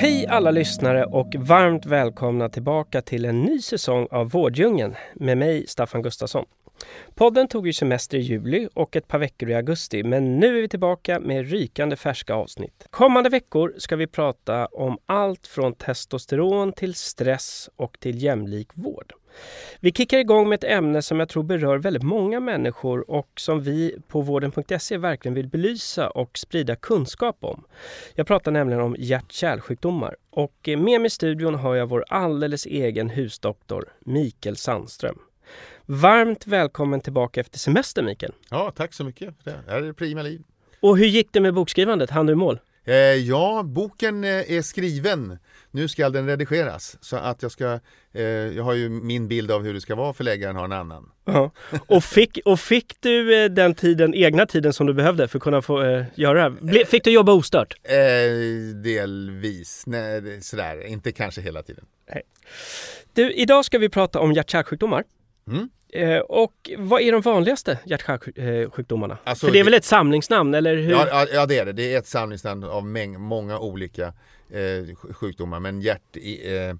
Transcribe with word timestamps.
Hej 0.00 0.26
alla 0.26 0.50
lyssnare 0.50 1.04
och 1.04 1.34
varmt 1.38 1.86
välkomna 1.86 2.48
tillbaka 2.48 3.02
till 3.02 3.24
en 3.24 3.42
ny 3.42 3.60
säsong 3.60 4.06
av 4.10 4.30
Vårddjungeln 4.30 4.94
med 5.14 5.38
mig 5.38 5.66
Staffan 5.66 6.02
Gustafsson. 6.02 6.44
Podden 7.14 7.48
tog 7.48 7.66
ju 7.66 7.72
semester 7.72 8.18
i 8.18 8.20
juli 8.20 8.68
och 8.74 8.96
ett 8.96 9.08
par 9.08 9.18
veckor 9.18 9.50
i 9.50 9.54
augusti 9.54 10.02
men 10.02 10.40
nu 10.40 10.58
är 10.58 10.62
vi 10.62 10.68
tillbaka 10.68 11.20
med 11.20 11.50
rykande 11.50 11.96
färska 11.96 12.34
avsnitt. 12.34 12.86
Kommande 12.90 13.30
veckor 13.30 13.74
ska 13.78 13.96
vi 13.96 14.06
prata 14.06 14.66
om 14.66 14.98
allt 15.06 15.46
från 15.46 15.74
testosteron 15.74 16.72
till 16.72 16.94
stress 16.94 17.70
och 17.76 18.00
till 18.00 18.22
jämlik 18.22 18.68
vård. 18.74 19.12
Vi 19.80 19.92
kickar 19.92 20.18
igång 20.18 20.48
med 20.48 20.56
ett 20.56 20.70
ämne 20.70 21.02
som 21.02 21.20
jag 21.20 21.28
tror 21.28 21.42
berör 21.42 21.78
väldigt 21.78 22.02
många 22.02 22.40
människor 22.40 23.10
och 23.10 23.30
som 23.36 23.62
vi 23.62 23.96
på 24.08 24.20
vården.se 24.20 24.96
verkligen 24.98 25.34
vill 25.34 25.48
belysa 25.48 26.10
och 26.10 26.38
sprida 26.38 26.76
kunskap 26.76 27.36
om. 27.40 27.64
Jag 28.14 28.26
pratar 28.26 28.52
nämligen 28.52 28.82
om 28.82 28.96
hjärt-kärlsjukdomar 28.98 30.16
och 30.30 30.56
med 30.66 31.00
mig 31.00 31.06
i 31.06 31.10
studion 31.10 31.54
har 31.54 31.74
jag 31.74 31.86
vår 31.86 32.04
alldeles 32.08 32.66
egen 32.66 33.10
husdoktor 33.10 33.88
Mikael 34.00 34.56
Sandström. 34.56 35.18
Varmt 35.92 36.46
välkommen 36.46 37.00
tillbaka 37.00 37.40
efter 37.40 37.58
semester 37.58 38.02
Mikael. 38.02 38.32
Ja, 38.50 38.72
tack 38.76 38.94
så 38.94 39.04
mycket. 39.04 39.34
Det 39.44 39.54
här 39.68 39.82
är 39.82 39.92
prima 39.92 40.22
liv. 40.22 40.42
Och 40.80 40.98
hur 40.98 41.06
gick 41.06 41.32
det 41.32 41.40
med 41.40 41.54
bokskrivandet? 41.54 42.10
Han 42.10 42.26
du 42.26 42.34
mål? 42.34 42.58
Eh, 42.84 42.94
ja, 42.94 43.62
boken 43.64 44.24
eh, 44.24 44.30
är 44.30 44.62
skriven. 44.62 45.38
Nu 45.70 45.88
ska 45.88 46.10
den 46.10 46.26
redigeras. 46.26 46.96
Så 47.00 47.16
att 47.16 47.42
jag 47.42 47.52
ska, 47.52 47.80
eh, 48.12 48.22
jag 48.22 48.64
har 48.64 48.74
ju 48.74 48.88
min 48.88 49.28
bild 49.28 49.50
av 49.50 49.64
hur 49.64 49.74
det 49.74 49.80
ska 49.80 49.94
vara, 49.94 50.12
förläggaren 50.12 50.56
har 50.56 50.64
en 50.64 50.72
annan. 50.72 51.10
Ja. 51.24 51.50
Och, 51.86 52.04
fick, 52.04 52.38
och 52.44 52.60
fick 52.60 53.00
du 53.00 53.42
eh, 53.44 53.50
den 53.50 53.74
tiden, 53.74 54.14
egna 54.14 54.46
tiden 54.46 54.72
som 54.72 54.86
du 54.86 54.94
behövde 54.94 55.28
för 55.28 55.38
att 55.38 55.42
kunna 55.42 55.62
få 55.62 55.82
eh, 55.82 56.04
göra 56.14 56.34
det 56.34 56.40
här? 56.72 56.84
Fick 56.84 57.04
du 57.04 57.10
jobba 57.10 57.32
ostört? 57.32 57.74
Eh, 57.82 57.94
delvis, 58.82 59.84
nej 59.86 60.42
sådär, 60.42 60.86
inte 60.86 61.12
kanske 61.12 61.40
hela 61.40 61.62
tiden. 61.62 61.84
Nej. 62.12 62.22
Du, 63.14 63.32
idag 63.32 63.64
ska 63.64 63.78
vi 63.78 63.88
prata 63.88 64.20
om 64.20 64.32
hjärt-kärlsjukdomar. 64.32 65.04
Mm. 65.50 65.68
Eh, 65.92 66.18
och 66.18 66.70
vad 66.78 67.02
är 67.02 67.12
de 67.12 67.20
vanligaste 67.20 67.78
hjärt-kärlsjukdomarna? 67.84 69.18
Alltså, 69.24 69.46
För 69.46 69.52
det 69.52 69.60
är 69.60 69.64
väl 69.64 69.74
ett 69.74 69.84
samlingsnamn, 69.84 70.54
eller 70.54 70.76
hur? 70.76 70.90
Ja, 70.90 71.26
ja, 71.32 71.46
det 71.46 71.58
är 71.58 71.64
det. 71.64 71.72
Det 71.72 71.94
är 71.94 71.98
ett 71.98 72.06
samlingsnamn 72.06 72.64
av 72.64 72.86
mäng, 72.86 73.20
många 73.20 73.58
olika 73.58 74.06
eh, 74.50 75.12
sjukdomar. 75.12 75.60
Men 75.60 75.80
hjärt... 75.80 76.16
Eh, 76.16 76.76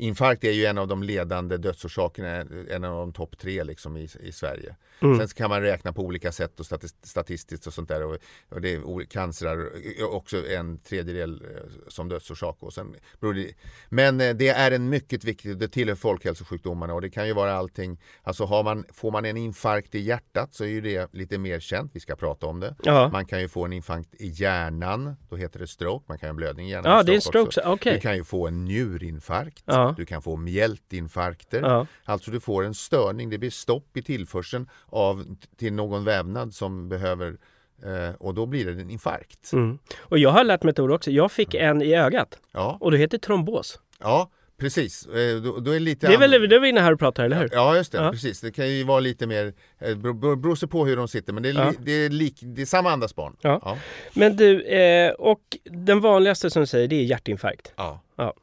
Infarkt 0.00 0.44
är 0.44 0.52
ju 0.52 0.64
en 0.64 0.78
av 0.78 0.88
de 0.88 1.02
ledande 1.02 1.56
dödsorsakerna, 1.56 2.28
en 2.70 2.84
av 2.84 2.96
de 2.96 3.12
topp 3.12 3.38
tre 3.38 3.64
liksom 3.64 3.96
i, 3.96 4.08
i 4.20 4.32
Sverige. 4.32 4.76
Mm. 5.02 5.18
Sen 5.18 5.28
kan 5.28 5.50
man 5.50 5.62
räkna 5.62 5.92
på 5.92 6.02
olika 6.02 6.32
sätt 6.32 6.60
och 6.60 6.66
statistiskt 7.02 7.66
och 7.66 7.74
sånt 7.74 7.88
där. 7.88 8.04
Och, 8.04 8.16
och 8.48 8.60
det 8.60 8.74
är 8.74 9.04
cancer 9.04 9.68
också 10.14 10.46
en 10.46 10.78
tredjedel 10.78 11.42
eh, 11.42 11.88
som 11.88 12.08
dödsorsak. 12.08 12.56
Och 12.60 12.72
sen 12.72 12.96
det, 13.20 13.54
men 13.88 14.20
eh, 14.20 14.34
det 14.34 14.48
är 14.48 14.70
en 14.70 14.88
mycket 14.88 15.24
viktig, 15.24 15.58
det 15.58 15.68
tillhör 15.68 15.94
folkhälsosjukdomarna 15.94 16.94
och 16.94 17.00
det 17.00 17.10
kan 17.10 17.26
ju 17.26 17.32
vara 17.32 17.54
allting. 17.54 18.00
Alltså 18.22 18.44
har 18.44 18.62
man, 18.62 18.84
får 18.92 19.10
man 19.10 19.24
en 19.24 19.36
infarkt 19.36 19.94
i 19.94 19.98
hjärtat 19.98 20.54
så 20.54 20.64
är 20.64 20.68
ju 20.68 20.80
det 20.80 21.14
lite 21.14 21.38
mer 21.38 21.60
känt. 21.60 21.90
Vi 21.94 22.00
ska 22.00 22.16
prata 22.16 22.46
om 22.46 22.60
det. 22.60 22.74
Ja. 22.82 23.08
Man 23.08 23.26
kan 23.26 23.40
ju 23.40 23.48
få 23.48 23.64
en 23.64 23.72
infarkt 23.72 24.14
i 24.14 24.28
hjärnan, 24.28 25.16
då 25.28 25.36
heter 25.36 25.58
det 25.58 25.66
stroke. 25.66 26.04
Man 26.08 26.18
kan 26.18 26.26
ha 26.26 26.30
en 26.30 26.36
blödning 26.36 26.68
i 26.68 26.70
hjärnan. 26.70 26.92
Ja, 26.92 27.02
det 27.02 27.14
är 27.14 27.20
stroke. 27.20 27.68
Okay. 27.68 27.94
Du 27.94 28.00
kan 28.00 28.16
ju 28.16 28.24
få 28.24 28.46
en 28.46 28.64
njurinfarkt. 28.64 29.64
Ja. 29.90 29.94
Du 29.96 30.06
kan 30.06 30.22
få 30.22 30.36
mjältinfarkter. 30.36 31.62
Ja. 31.62 31.86
Alltså 32.04 32.30
du 32.30 32.40
får 32.40 32.64
en 32.64 32.74
störning, 32.74 33.30
det 33.30 33.38
blir 33.38 33.50
stopp 33.50 33.96
i 33.96 34.02
tillförseln 34.02 34.68
av, 34.86 35.36
till 35.56 35.72
någon 35.72 36.04
vävnad 36.04 36.54
som 36.54 36.88
behöver 36.88 37.36
eh, 37.84 38.14
och 38.18 38.34
då 38.34 38.46
blir 38.46 38.66
det 38.66 38.72
en 38.82 38.90
infarkt. 38.90 39.52
Mm. 39.52 39.78
Och 39.98 40.18
jag 40.18 40.30
har 40.30 40.44
lärt 40.44 40.62
mig 40.62 40.70
ett 40.70 40.78
ord 40.78 40.90
också. 40.90 41.10
Jag 41.10 41.32
fick 41.32 41.54
en 41.54 41.82
i 41.82 41.94
ögat 41.94 42.38
ja. 42.52 42.78
och 42.80 42.90
det 42.90 42.98
heter 42.98 43.18
trombos. 43.18 43.80
Ja, 43.98 44.30
Precis, 44.60 45.06
eh, 45.06 45.36
då, 45.36 45.60
då 45.60 45.70
är 45.70 45.80
lite 45.80 46.06
det 46.06 46.14
är 46.14 46.18
väl 46.18 46.30
det 46.30 46.56
är 46.56 46.60
vi 46.60 46.68
inne 46.68 46.80
här 46.80 46.92
och 46.92 46.98
pratar, 46.98 47.24
eller 47.24 47.36
hur? 47.36 47.48
Ja, 47.52 47.76
just 47.76 47.92
det. 47.92 47.98
Ja. 47.98 48.10
Precis. 48.10 48.40
Det 48.40 48.52
kan 48.52 48.68
ju 48.68 48.84
vara 48.84 49.00
lite 49.00 49.26
mer, 49.26 49.52
det 49.78 49.90
eh, 49.90 49.96
beror 49.96 50.54
sig 50.54 50.68
på 50.68 50.86
hur 50.86 50.96
de 50.96 51.08
sitter, 51.08 51.32
men 51.32 51.42
det 51.42 51.48
är, 51.48 51.54
ja. 51.54 51.72
det 51.78 51.92
är, 51.92 52.10
lik, 52.10 52.38
det 52.42 52.62
är 52.62 52.66
samma 52.66 52.90
andas 52.90 53.14
barn. 53.14 53.36
Ja. 53.40 53.60
ja. 53.64 53.78
Men 54.12 54.36
du, 54.36 54.62
eh, 54.62 55.12
och 55.12 55.40
den 55.64 56.00
vanligaste 56.00 56.50
som 56.50 56.60
du 56.60 56.66
säger, 56.66 56.88
det 56.88 56.96
är 56.96 57.02
hjärtinfarkt. 57.02 57.72
Ja. 57.76 58.00
Ja. 58.20 58.34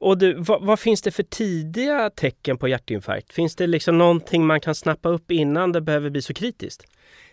Och 0.00 0.18
du, 0.18 0.34
vad, 0.34 0.62
vad, 0.62 0.80
finns 0.80 1.02
det 1.02 1.10
för 1.10 1.22
tidiga 1.22 2.10
tecken 2.10 2.58
på 2.58 2.68
hjärtinfarkt? 2.68 3.32
Finns 3.32 3.56
det 3.56 3.66
liksom 3.66 3.98
någonting 3.98 4.46
man 4.46 4.60
kan 4.60 4.74
snappa 4.74 5.08
upp 5.08 5.30
innan 5.30 5.72
det 5.72 5.80
behöver 5.80 6.10
bli 6.10 6.22
så 6.22 6.34
kritiskt? 6.34 6.84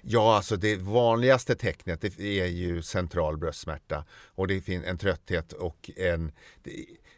Ja, 0.02 0.36
alltså 0.36 0.56
det 0.56 0.76
vanligaste 0.76 1.56
tecknet 1.56 2.02
det 2.02 2.40
är 2.40 2.46
ju 2.46 2.82
central 2.82 3.38
bröstsmärta 3.38 4.06
och 4.36 4.48
det 4.48 4.62
finns 4.62 4.86
en 4.86 4.98
trötthet 4.98 5.54
och 5.54 5.90
en 5.98 6.32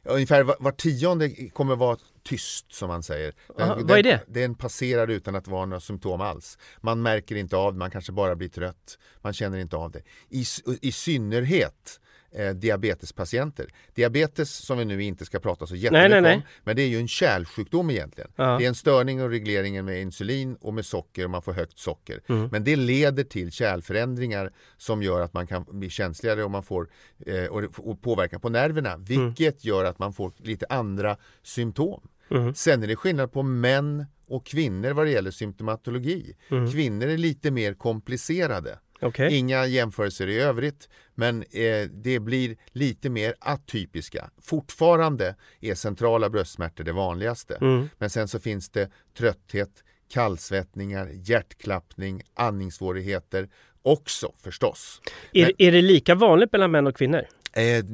Ungefär 0.08 0.44
var, 0.44 0.56
var 0.60 0.72
tionde 0.72 1.30
kommer 1.30 1.76
vara 1.76 1.98
tyst 2.24 2.74
som 2.74 2.88
man 2.88 3.04
säger. 3.04 3.34
Den, 3.58 3.72
Aha, 3.72 3.80
vad 3.84 4.00
är 4.00 4.04
det? 4.04 4.22
Den 4.28 4.56
passerar 4.56 5.08
utan 5.08 5.36
att 5.36 5.48
vara 5.48 5.66
några 5.66 5.80
symptom 5.80 6.22
alls. 6.22 6.58
Man 6.82 7.02
märker 7.02 7.36
inte 7.36 7.58
av 7.58 7.74
det, 7.74 7.80
man 7.80 7.92
kanske 7.92 8.12
bara 8.12 8.36
blir 8.36 8.50
trött. 8.50 8.98
Man 9.22 9.34
känner 9.34 9.58
inte 9.58 9.76
av 9.76 9.92
det. 9.92 10.02
I, 10.30 10.46
i 10.82 10.92
synnerhet 10.92 12.00
eh, 12.36 12.50
diabetespatienter. 12.50 13.68
Diabetes 13.94 14.56
som 14.56 14.78
vi 14.78 14.86
nu 14.86 15.04
inte 15.04 15.26
ska 15.26 15.40
prata 15.40 15.68
så 15.68 15.76
jättemycket 15.76 16.36
om, 16.36 16.42
men 16.64 16.76
det 16.76 16.82
är 16.82 16.88
ju 16.88 16.98
en 16.98 17.08
kärlsjukdom 17.08 17.90
egentligen. 17.90 18.32
Ja. 18.36 18.58
Det 18.58 18.66
är 18.66 18.68
en 18.68 18.76
störning 18.76 19.22
och 19.24 19.30
regleringen 19.30 19.86
med 19.86 20.02
insulin 20.02 20.56
och 20.56 20.74
med 20.74 20.86
socker 20.86 21.24
och 21.24 21.30
man 21.30 21.42
får 21.42 21.54
högt 21.54 21.80
socker. 21.80 22.22
Mm. 22.28 22.50
Men 22.52 22.64
det 22.64 22.76
leder 22.76 23.24
till 23.24 23.52
kärlförändringar 23.52 24.52
som 24.78 25.04
gör 25.04 25.22
att 25.22 25.34
man 25.34 25.48
kan 25.48 25.66
bli 25.70 25.90
känsligare 25.90 26.44
och 26.44 26.52
man 26.52 26.64
får 26.64 26.90
eh, 27.26 27.46
och, 27.46 27.64
och 27.78 28.02
påverkan 28.02 28.40
på 28.40 28.50
nerverna, 28.50 28.92
mm. 28.92 29.06
vilket 29.06 29.64
mm. 29.64 29.76
gör 29.76 29.86
att 29.86 30.00
man 30.00 30.14
får 30.14 30.32
lite 30.38 30.66
andra 30.70 31.18
symptom. 31.44 32.08
Mm. 32.32 32.54
Sen 32.56 32.84
är 32.84 32.88
det 32.88 32.96
skillnad 32.96 33.32
på 33.32 33.44
män 33.44 34.06
och 34.28 34.46
kvinnor 34.46 34.92
vad 34.92 35.06
det 35.06 35.12
gäller 35.12 35.32
symptomatologi. 35.32 36.36
Mm. 36.50 36.72
Kvinnor 36.72 37.08
är 37.08 37.18
lite 37.18 37.52
mer 37.52 37.74
komplicerade. 37.74 38.80
Okay. 39.02 39.38
Inga 39.38 39.66
jämförelser 39.66 40.28
i 40.28 40.40
övrigt, 40.40 40.90
men 41.16 41.44
eh, 41.52 41.90
det 41.90 42.20
blir 42.20 42.58
lite 42.72 43.10
mer 43.10 43.36
atypiska. 43.40 44.30
Fortfarande 44.42 45.36
är 45.60 45.76
centrala 45.76 46.30
bröstsmärtor 46.30 46.84
det 46.84 46.94
vanligaste, 46.94 47.58
mm. 47.62 47.90
men 47.98 48.10
sen 48.10 48.28
så 48.28 48.40
finns 48.40 48.70
det 48.70 48.90
trötthet, 49.18 49.84
kallsvettningar, 50.10 51.10
hjärtklappning, 51.14 52.22
andningssvårigheter 52.34 53.50
också 53.82 54.32
förstås. 54.44 55.02
Är, 55.34 55.46
men, 55.46 55.54
är 55.58 55.72
det 55.72 55.82
lika 55.82 56.16
vanligt 56.16 56.52
mellan 56.52 56.72
män 56.72 56.88
och 56.88 56.96
kvinnor? 56.96 57.22
Eh, 57.54 57.86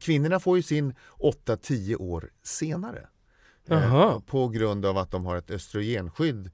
kvinnorna 0.00 0.40
får 0.40 0.56
ju 0.56 0.62
sin 0.62 0.94
8-10 1.18 1.96
år 1.96 2.30
senare. 2.42 3.08
Eh, 3.70 4.18
på 4.26 4.48
grund 4.48 4.86
av 4.86 4.98
att 4.98 5.10
de 5.10 5.26
har 5.26 5.36
ett 5.36 5.50
östrogenskydd 5.50 6.50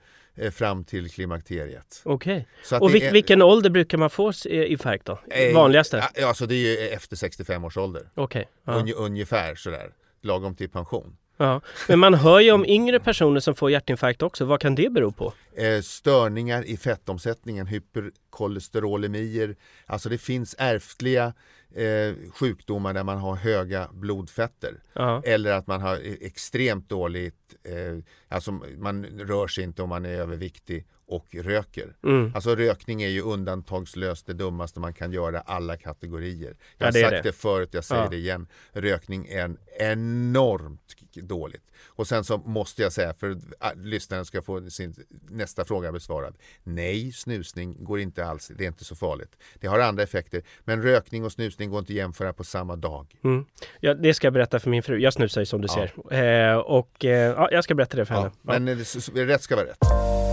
fram 0.53 0.85
till 0.85 1.11
klimakteriet. 1.11 2.03
Okej. 2.05 2.47
Okay. 2.67 2.79
Och 2.79 2.95
vil 2.95 3.03
är, 3.03 3.13
vilken 3.13 3.43
ålder 3.43 3.71
brukar 3.71 3.99
man 3.99 4.11
få 4.11 4.33
infarkt 4.45 5.05
då? 5.05 5.19
Eh, 5.31 5.55
Vanligaste? 5.55 6.05
Ja, 6.15 6.29
alltså 6.29 6.47
det 6.47 6.55
är 6.55 6.97
efter 6.97 7.17
65 7.17 7.65
års 7.65 7.77
ålder. 7.77 8.09
Okej. 8.15 8.49
Okay. 8.67 8.81
Un, 8.81 8.93
ungefär 8.97 9.55
sådär, 9.55 9.91
lagom 10.23 10.55
till 10.55 10.69
pension. 10.69 11.17
Ja. 11.37 11.61
Men 11.89 11.99
man 11.99 12.15
hör 12.15 12.41
ju 12.41 12.53
om 12.53 12.67
yngre 12.67 13.01
personer 13.01 13.41
som 13.41 13.55
får 13.55 13.71
hjärtinfarkt 13.71 14.23
också. 14.23 14.45
Vad 14.45 14.61
kan 14.61 14.75
det 14.75 14.93
bero 14.93 15.13
på? 15.13 15.33
Eh, 15.57 15.81
störningar 15.81 16.65
i 16.65 16.77
fettomsättningen, 16.77 17.67
hyperkolesterolemier. 17.67 19.57
Alltså 19.87 20.09
det 20.09 20.19
finns 20.19 20.55
ärftliga 20.59 21.33
eh, 21.75 22.15
sjukdomar 22.33 22.95
där 22.95 23.05
man 23.05 23.19
har 23.19 23.37
höga 23.37 23.89
blodfetter. 23.93 24.81
Aha. 24.95 25.23
Eller 25.25 25.53
att 25.53 25.67
man 25.67 25.81
har 25.81 25.97
e-, 25.97 26.17
extremt 26.21 26.89
dåligt, 26.89 27.55
eh, 27.63 28.05
alltså 28.29 28.53
man 28.79 29.05
rör 29.05 29.47
sig 29.47 29.65
inte 29.65 29.83
om 29.83 29.89
man 29.89 30.05
är 30.05 30.11
överviktig 30.11 30.87
och 31.07 31.27
röker. 31.35 31.97
Mm. 32.05 32.33
Alltså 32.35 32.57
rökning 32.57 33.03
är 33.03 33.09
ju 33.09 33.21
undantagslöst 33.21 34.27
det 34.27 34.33
dummaste 34.33 34.81
man 34.81 34.93
kan 34.93 35.13
göra 35.13 35.41
alla 35.41 35.77
kategorier. 35.77 36.57
Jag 36.79 36.87
har 36.87 36.99
ja, 36.99 37.11
sagt 37.11 37.23
det. 37.23 37.29
det. 37.29 37.33
förut, 37.33 37.69
jag 37.73 37.85
säger 37.85 38.03
ja. 38.03 38.09
det 38.09 38.17
igen. 38.17 38.47
Rökning 38.73 39.27
är 39.27 39.45
en 39.45 39.59
enormt 39.79 40.81
dåligt. 41.15 41.71
Och 41.87 42.07
sen 42.07 42.25
så 42.25 42.39
måste 42.39 42.83
jag 42.83 42.93
säga 42.93 43.15
för 43.15 43.37
att 43.59 43.79
lyssnaren 43.79 44.25
ska 44.25 44.43
få 44.43 44.71
sin 44.71 44.95
nästa 45.31 45.65
fråga 45.65 45.93
besvarad. 45.93 46.35
Nej, 46.63 47.13
snusning 47.13 47.85
går 47.85 48.01
inte 48.01 48.27
alls, 48.27 48.53
det 48.57 48.65
är 48.65 48.69
inte 48.69 48.85
så 48.85 48.97
farligt. 48.97 49.37
Det 49.55 49.67
har 49.67 49.79
andra 49.79 50.03
effekter, 50.03 50.43
men 50.65 50.83
rökning 50.83 51.25
och 51.25 51.33
snusning 51.33 51.71
går 51.71 51.79
inte 51.79 51.93
att 51.93 51.97
jämföra 51.97 52.33
på 52.33 52.45
samma 52.45 52.77
dag. 52.77 53.07
Mm. 53.25 53.45
Ja, 53.81 53.95
det 53.95 54.15
ska 54.15 54.27
jag 54.27 54.35
berätta 54.35 54.61
för 54.61 54.71
min 54.71 54.83
fru. 54.83 54.99
Jag 54.99 55.13
snusar 55.13 55.41
ju 55.41 55.47
som 55.47 55.61
du 55.61 55.69
Ja. 55.77 55.89
ser. 56.11 56.51
Eh, 56.53 56.57
och 56.57 57.05
eh, 57.05 57.11
ja, 57.11 57.49
jag 57.53 57.65
ska 57.65 57.75
berätta 57.75 57.97
det 57.97 58.07
för 58.07 58.15
henne. 58.15 58.31
Men 58.43 58.69
eh, 58.69 58.77
rätt 59.15 59.43
ska 59.43 59.57
vara 59.57 59.67
rätt. 59.67 60.24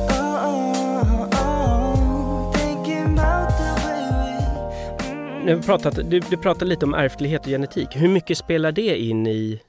Nu 5.46 5.52
har 5.52 5.56
vi 5.56 5.66
pratat, 5.66 5.96
du, 5.96 6.20
du 6.20 6.38
pratade 6.38 6.66
lite 6.66 6.86
om 6.86 6.94
ärftlighet 6.94 7.42
och 7.42 7.48
genetik. 7.48 7.88
Hur 7.92 8.08
mycket 8.08 8.38
spelar 8.38 8.72
det 8.72 8.98
in 9.02 9.28
i, 9.28 9.62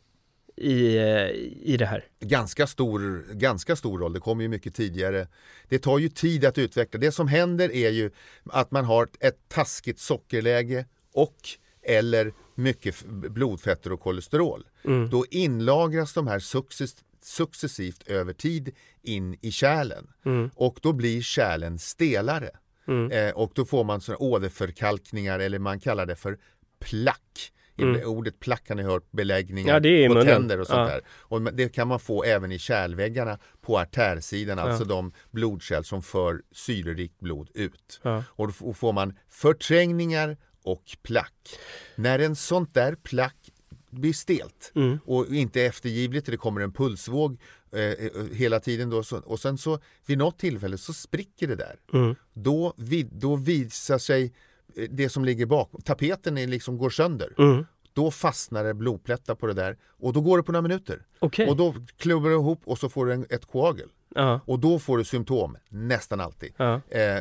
i, 0.56 0.96
eh, 0.96 1.28
i 1.62 1.76
det 1.78 1.86
här? 1.86 2.04
Ganska 2.20 2.66
stor, 2.66 3.24
ganska 3.34 3.76
stor 3.76 3.98
roll, 3.98 4.12
det 4.12 4.20
kommer 4.20 4.42
ju 4.42 4.48
mycket 4.48 4.74
tidigare. 4.74 5.28
Det 5.68 5.78
tar 5.78 5.98
ju 5.98 6.08
tid 6.08 6.44
att 6.44 6.58
utveckla. 6.58 7.00
Det 7.00 7.12
som 7.12 7.28
händer 7.28 7.72
är 7.72 7.90
ju 7.90 8.10
att 8.44 8.70
man 8.70 8.84
har 8.84 9.08
ett 9.20 9.48
taskigt 9.48 9.98
sockerläge 9.98 10.86
och 11.14 11.36
eller 11.82 12.32
mycket 12.54 13.04
blodfetter 13.06 13.92
och 13.92 14.00
kolesterol. 14.00 14.64
Mm. 14.84 15.10
Då 15.10 15.24
inlagras 15.30 16.12
de 16.12 16.26
här 16.26 16.38
success, 16.38 16.96
successivt 17.22 18.02
över 18.08 18.32
tid 18.32 18.70
in 19.02 19.36
i 19.40 19.50
kärlen 19.50 20.08
Mm. 20.24 20.50
och 20.54 20.78
då 20.82 20.92
blir 20.92 21.22
kärlen 21.22 21.78
stelare. 21.78 22.50
Mm. 22.88 23.10
Eh, 23.10 23.34
och 23.34 23.52
då 23.54 23.64
får 23.64 23.84
man 23.84 24.00
såna 24.00 24.18
åderförkalkningar 24.18 25.38
eller 25.38 25.58
man 25.58 25.80
kallar 25.80 26.06
det 26.06 26.16
för 26.16 26.38
plack. 26.80 27.52
Mm. 27.78 28.08
Ordet 28.08 28.40
plack 28.40 28.68
har 28.68 28.76
ni 28.76 28.82
hört, 28.82 29.10
beläggningar 29.10 29.80
Ja, 29.86 30.08
på 30.08 30.14
munnen. 30.14 30.26
tänder 30.26 30.60
och 30.60 30.66
sånt 30.66 30.78
Ja. 30.90 30.94
där. 30.94 31.00
Och 31.08 31.42
det 31.54 31.68
kan 31.68 31.88
man 31.88 32.00
få 32.00 32.22
även 32.24 32.52
i 32.52 32.58
kärlväggarna 32.58 33.38
på 33.60 33.78
artärsidan, 33.78 34.58
alltså 34.58 34.84
de 34.84 35.12
blodkärl 35.30 35.82
som 35.82 36.02
för 36.02 36.42
syrerikt 36.52 37.20
blod 37.20 37.48
ut. 37.54 38.00
Ja. 38.02 38.24
Och 38.28 38.46
då 38.62 38.72
får 38.72 38.92
man 38.92 39.14
förträngningar 39.30 40.36
och 40.64 40.82
plack. 41.02 41.34
När 41.96 42.18
en 42.18 42.36
sånt 42.36 42.74
där 42.74 42.94
plack 42.94 43.36
blir 43.90 44.12
stelt 44.12 44.72
Mm. 44.74 44.98
och 45.04 45.26
inte 45.26 45.62
eftergivligt, 45.62 46.26
det 46.26 46.36
kommer 46.36 46.60
en 46.60 46.72
pulsvåg 46.72 47.40
eh, 47.72 47.80
eh, 47.80 48.10
hela 48.32 48.60
tiden 48.60 48.90
då, 48.90 49.02
så, 49.02 49.18
och 49.18 49.40
sen 49.40 49.58
så 49.58 49.78
vid 50.06 50.18
något 50.18 50.38
tillfälle 50.38 50.78
så 50.78 50.92
spricker 50.92 51.46
det 51.48 51.56
där. 51.56 51.76
Mm. 51.92 52.14
Då, 52.32 52.74
vid, 52.76 53.08
då 53.12 53.36
visar 53.36 53.98
sig 53.98 54.32
eh, 54.76 54.88
det 54.90 55.08
som 55.08 55.24
ligger 55.24 55.46
bakom, 55.46 55.80
tapeten 55.82 56.38
är 56.38 56.46
liksom 56.46 56.78
går 56.78 56.90
sönder. 56.90 57.34
Mm. 57.38 57.66
Då 57.94 58.10
fastnar 58.10 58.64
det 58.64 58.74
blodplättar 58.74 59.34
på 59.34 59.46
det 59.46 59.52
där 59.54 59.76
och 59.84 60.12
då 60.12 60.20
går 60.20 60.36
det 60.36 60.42
på 60.42 60.52
några 60.52 60.62
minuter. 60.62 61.06
Okej. 61.18 61.48
Och 61.48 61.56
då 61.56 61.74
klubbar 61.96 62.28
det 62.28 62.34
ihop 62.34 62.60
och 62.64 62.78
så 62.78 62.88
får 62.88 63.06
du 63.06 63.12
en, 63.12 63.26
ett 63.30 63.46
koagel. 63.46 63.88
Ja. 64.14 64.40
Och 64.46 64.58
då 64.58 64.78
får 64.78 64.98
du 64.98 65.04
symptom, 65.04 65.56
nästan 65.68 66.20
alltid. 66.20 66.52
Ja. 66.56 66.80
Eh, 66.88 67.18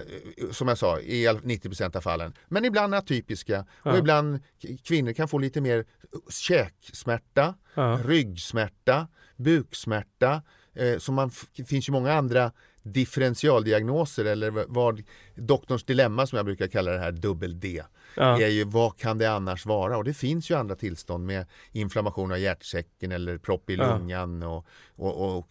som 0.51 0.67
jag 0.67 0.77
sa, 0.77 0.99
i 0.99 1.27
all- 1.27 1.39
90% 1.39 1.95
av 1.97 2.01
fallen. 2.01 2.33
Men 2.47 2.65
ibland 2.65 2.95
atypiska 2.95 3.59
och 3.59 3.91
Ja. 3.91 3.97
ibland 3.97 4.39
kvinnor 4.83 5.13
kan 5.13 5.27
få 5.27 5.37
lite 5.37 5.61
mer 5.61 5.85
käksmärta, 6.29 7.55
Ja. 7.73 7.99
ryggsmärta, 8.05 9.07
buksmärta. 9.43 10.41
Eh, 10.73 10.97
så 10.97 11.11
man 11.11 11.31
finns 11.67 11.89
ju 11.89 11.93
många 11.93 12.13
andra 12.13 12.51
differentialdiagnoser 12.83 14.25
eller 14.25 14.51
vad 14.67 15.03
doktorns 15.35 15.83
dilemma 15.83 16.27
som 16.27 16.35
jag 16.35 16.45
brukar 16.45 16.67
kalla 16.67 16.91
det 16.91 16.99
här 16.99 17.11
dubbel 17.11 17.59
D 17.59 17.83
Ja. 18.15 18.41
är 18.41 18.47
ju 18.47 18.63
vad 18.63 18.97
kan 18.97 19.17
det 19.17 19.25
annars 19.31 19.65
vara? 19.65 19.97
Och 19.97 20.03
det 20.03 20.13
finns 20.13 20.51
ju 20.51 20.55
andra 20.57 20.75
tillstånd 20.75 21.25
med 21.25 21.45
inflammation 21.71 22.31
av 22.31 22.39
hjärtsäcken 22.39 23.11
eller 23.11 23.37
propp 23.37 23.69
i 23.69 23.75
Ja. 23.75 23.97
lungan 23.97 24.43
och, 24.43 24.65
och, 24.95 25.37
och 25.37 25.47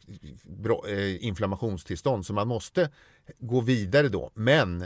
bro, 0.47 0.87
eh, 0.87 1.25
inflammationstillstånd. 1.25 2.27
Så 2.27 2.33
man 2.33 2.49
måste 2.49 2.91
gå 3.39 3.61
vidare 3.61 4.09
då. 4.09 4.31
Men 4.35 4.85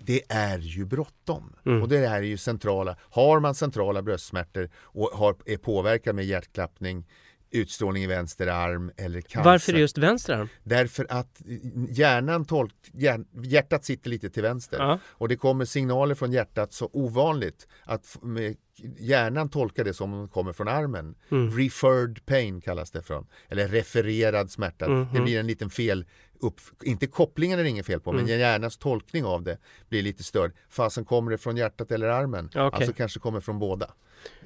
det 0.00 0.22
är 0.28 0.58
ju 0.58 0.84
bråttom. 0.84 1.52
Mm. 1.66 1.82
Och 1.82 1.88
det 1.88 2.06
här 2.08 2.16
är 2.18 2.22
ju 2.22 2.36
centrala. 2.36 2.96
Har 3.00 3.40
man 3.40 3.54
centrala 3.54 4.02
bröstsmärtor 4.02 4.70
och 4.76 5.10
har, 5.14 5.36
är 5.46 5.56
påverkad 5.56 6.14
med 6.14 6.24
hjärtklappning, 6.24 7.06
utstrålning 7.50 8.02
i 8.02 8.06
vänster 8.06 8.46
arm 8.46 8.90
eller 8.96 9.20
cancer. 9.20 9.50
Varför 9.50 9.72
just 9.72 9.98
vänster 9.98 10.32
arm? 10.34 10.48
Därför 10.64 11.06
att 11.10 11.42
hjärnan 11.90 12.44
tolk, 12.44 12.74
hjär, 12.92 13.24
hjärtat 13.44 13.84
sitter 13.84 14.10
lite 14.10 14.30
till 14.30 14.42
vänster 14.42 14.78
Ja. 14.78 14.98
och 15.06 15.28
det 15.28 15.36
kommer 15.36 15.64
signaler 15.64 16.14
från 16.14 16.32
hjärtat 16.32 16.72
så 16.72 16.90
ovanligt 16.92 17.68
att 17.84 18.16
med, 18.22 18.56
hjärnan 18.98 19.48
tolkar 19.48 19.84
det 19.84 19.94
som 19.94 20.28
kommer 20.28 20.52
från 20.52 20.68
armen. 20.68 21.14
Mm. 21.30 21.50
Referred 21.58 22.26
pain 22.26 22.60
kallas 22.60 22.90
det 22.90 23.02
från, 23.02 23.26
eller 23.48 23.68
refererad 23.68 24.50
smärta. 24.50 24.88
Mhm. 24.88 25.14
Det 25.14 25.20
blir 25.20 25.40
en 25.40 25.46
liten 25.46 25.70
fel, 25.70 26.04
upp, 26.40 26.60
inte 26.82 27.06
kopplingen 27.06 27.58
är 27.58 27.62
det 27.62 27.68
inget 27.68 27.86
fel 27.86 28.00
på, 28.00 28.10
Mm. 28.10 28.24
men 28.24 28.38
hjärnans 28.38 28.76
tolkning 28.78 29.24
av 29.24 29.42
det 29.42 29.58
blir 29.88 30.02
lite 30.02 30.24
störd. 30.24 30.52
Fasen 30.68 31.04
kommer 31.04 31.30
det 31.30 31.38
från 31.38 31.56
hjärtat 31.56 31.92
eller 31.92 32.06
armen? 32.08 32.46
Okej. 32.46 32.60
Alltså 32.72 32.92
kanske 32.92 33.20
kommer 33.20 33.40
från 33.40 33.58
båda. 33.58 33.90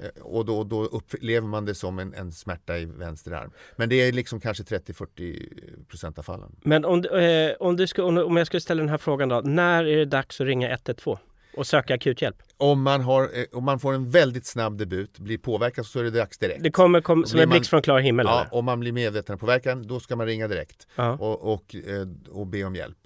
Eh, 0.01 0.21
Och 0.23 0.45
då, 0.45 0.63
då 0.63 0.85
upplever 0.85 1.47
man 1.47 1.65
det 1.65 1.75
som 1.75 1.99
en, 1.99 2.13
en 2.13 2.31
smärta 2.31 2.77
i 2.77 2.85
vänster 2.85 3.31
arm. 3.31 3.51
Men 3.75 3.89
det 3.89 3.95
är 3.95 4.11
liksom 4.11 4.39
kanske 4.39 4.63
30-40% 4.63 6.19
av 6.19 6.23
fallen. 6.23 6.55
Men 6.61 6.85
om, 6.85 7.05
eh, 7.05 7.51
om, 7.59 7.77
du 7.77 7.87
ska, 7.87 8.03
om, 8.03 8.17
om 8.17 8.37
jag 8.37 8.47
skulle 8.47 8.61
ställa 8.61 8.79
den 8.79 8.89
här 8.89 8.97
frågan 8.97 9.29
då. 9.29 9.41
När 9.41 9.83
är 9.83 9.97
det 9.97 10.05
dags 10.05 10.41
att 10.41 10.47
ringa 10.47 10.69
112 10.69 11.17
och 11.57 11.67
söka 11.67 11.93
akuthjälp? 11.93 12.35
Om 12.57 12.81
man, 12.81 13.01
har, 13.01 13.23
eh, 13.23 13.45
om 13.51 13.63
man 13.63 13.79
får 13.79 13.93
en 13.93 14.09
väldigt 14.09 14.45
snabb 14.45 14.77
debut, 14.77 15.19
blir 15.19 15.37
påverkad 15.37 15.85
så 15.85 15.99
är 15.99 16.03
det 16.03 16.11
dags 16.11 16.37
direkt. 16.37 16.63
Det 16.63 16.71
kommer 16.71 17.01
kom, 17.01 17.25
som 17.25 17.39
en 17.39 17.49
blixt 17.49 17.69
från 17.69 17.81
klar 17.81 17.99
himmel? 17.99 18.25
Ja, 18.29 18.41
eller? 18.41 18.53
om 18.53 18.65
man 18.65 18.79
blir 18.79 19.37
påverkan, 19.37 19.87
då 19.87 19.99
ska 19.99 20.15
man 20.15 20.25
ringa 20.27 20.47
direkt 20.47 20.87
Ja. 20.95 21.11
och, 21.11 21.53
och, 21.53 21.75
eh, 21.75 22.07
och 22.31 22.47
be 22.47 22.63
om 22.63 22.75
hjälp. 22.75 22.97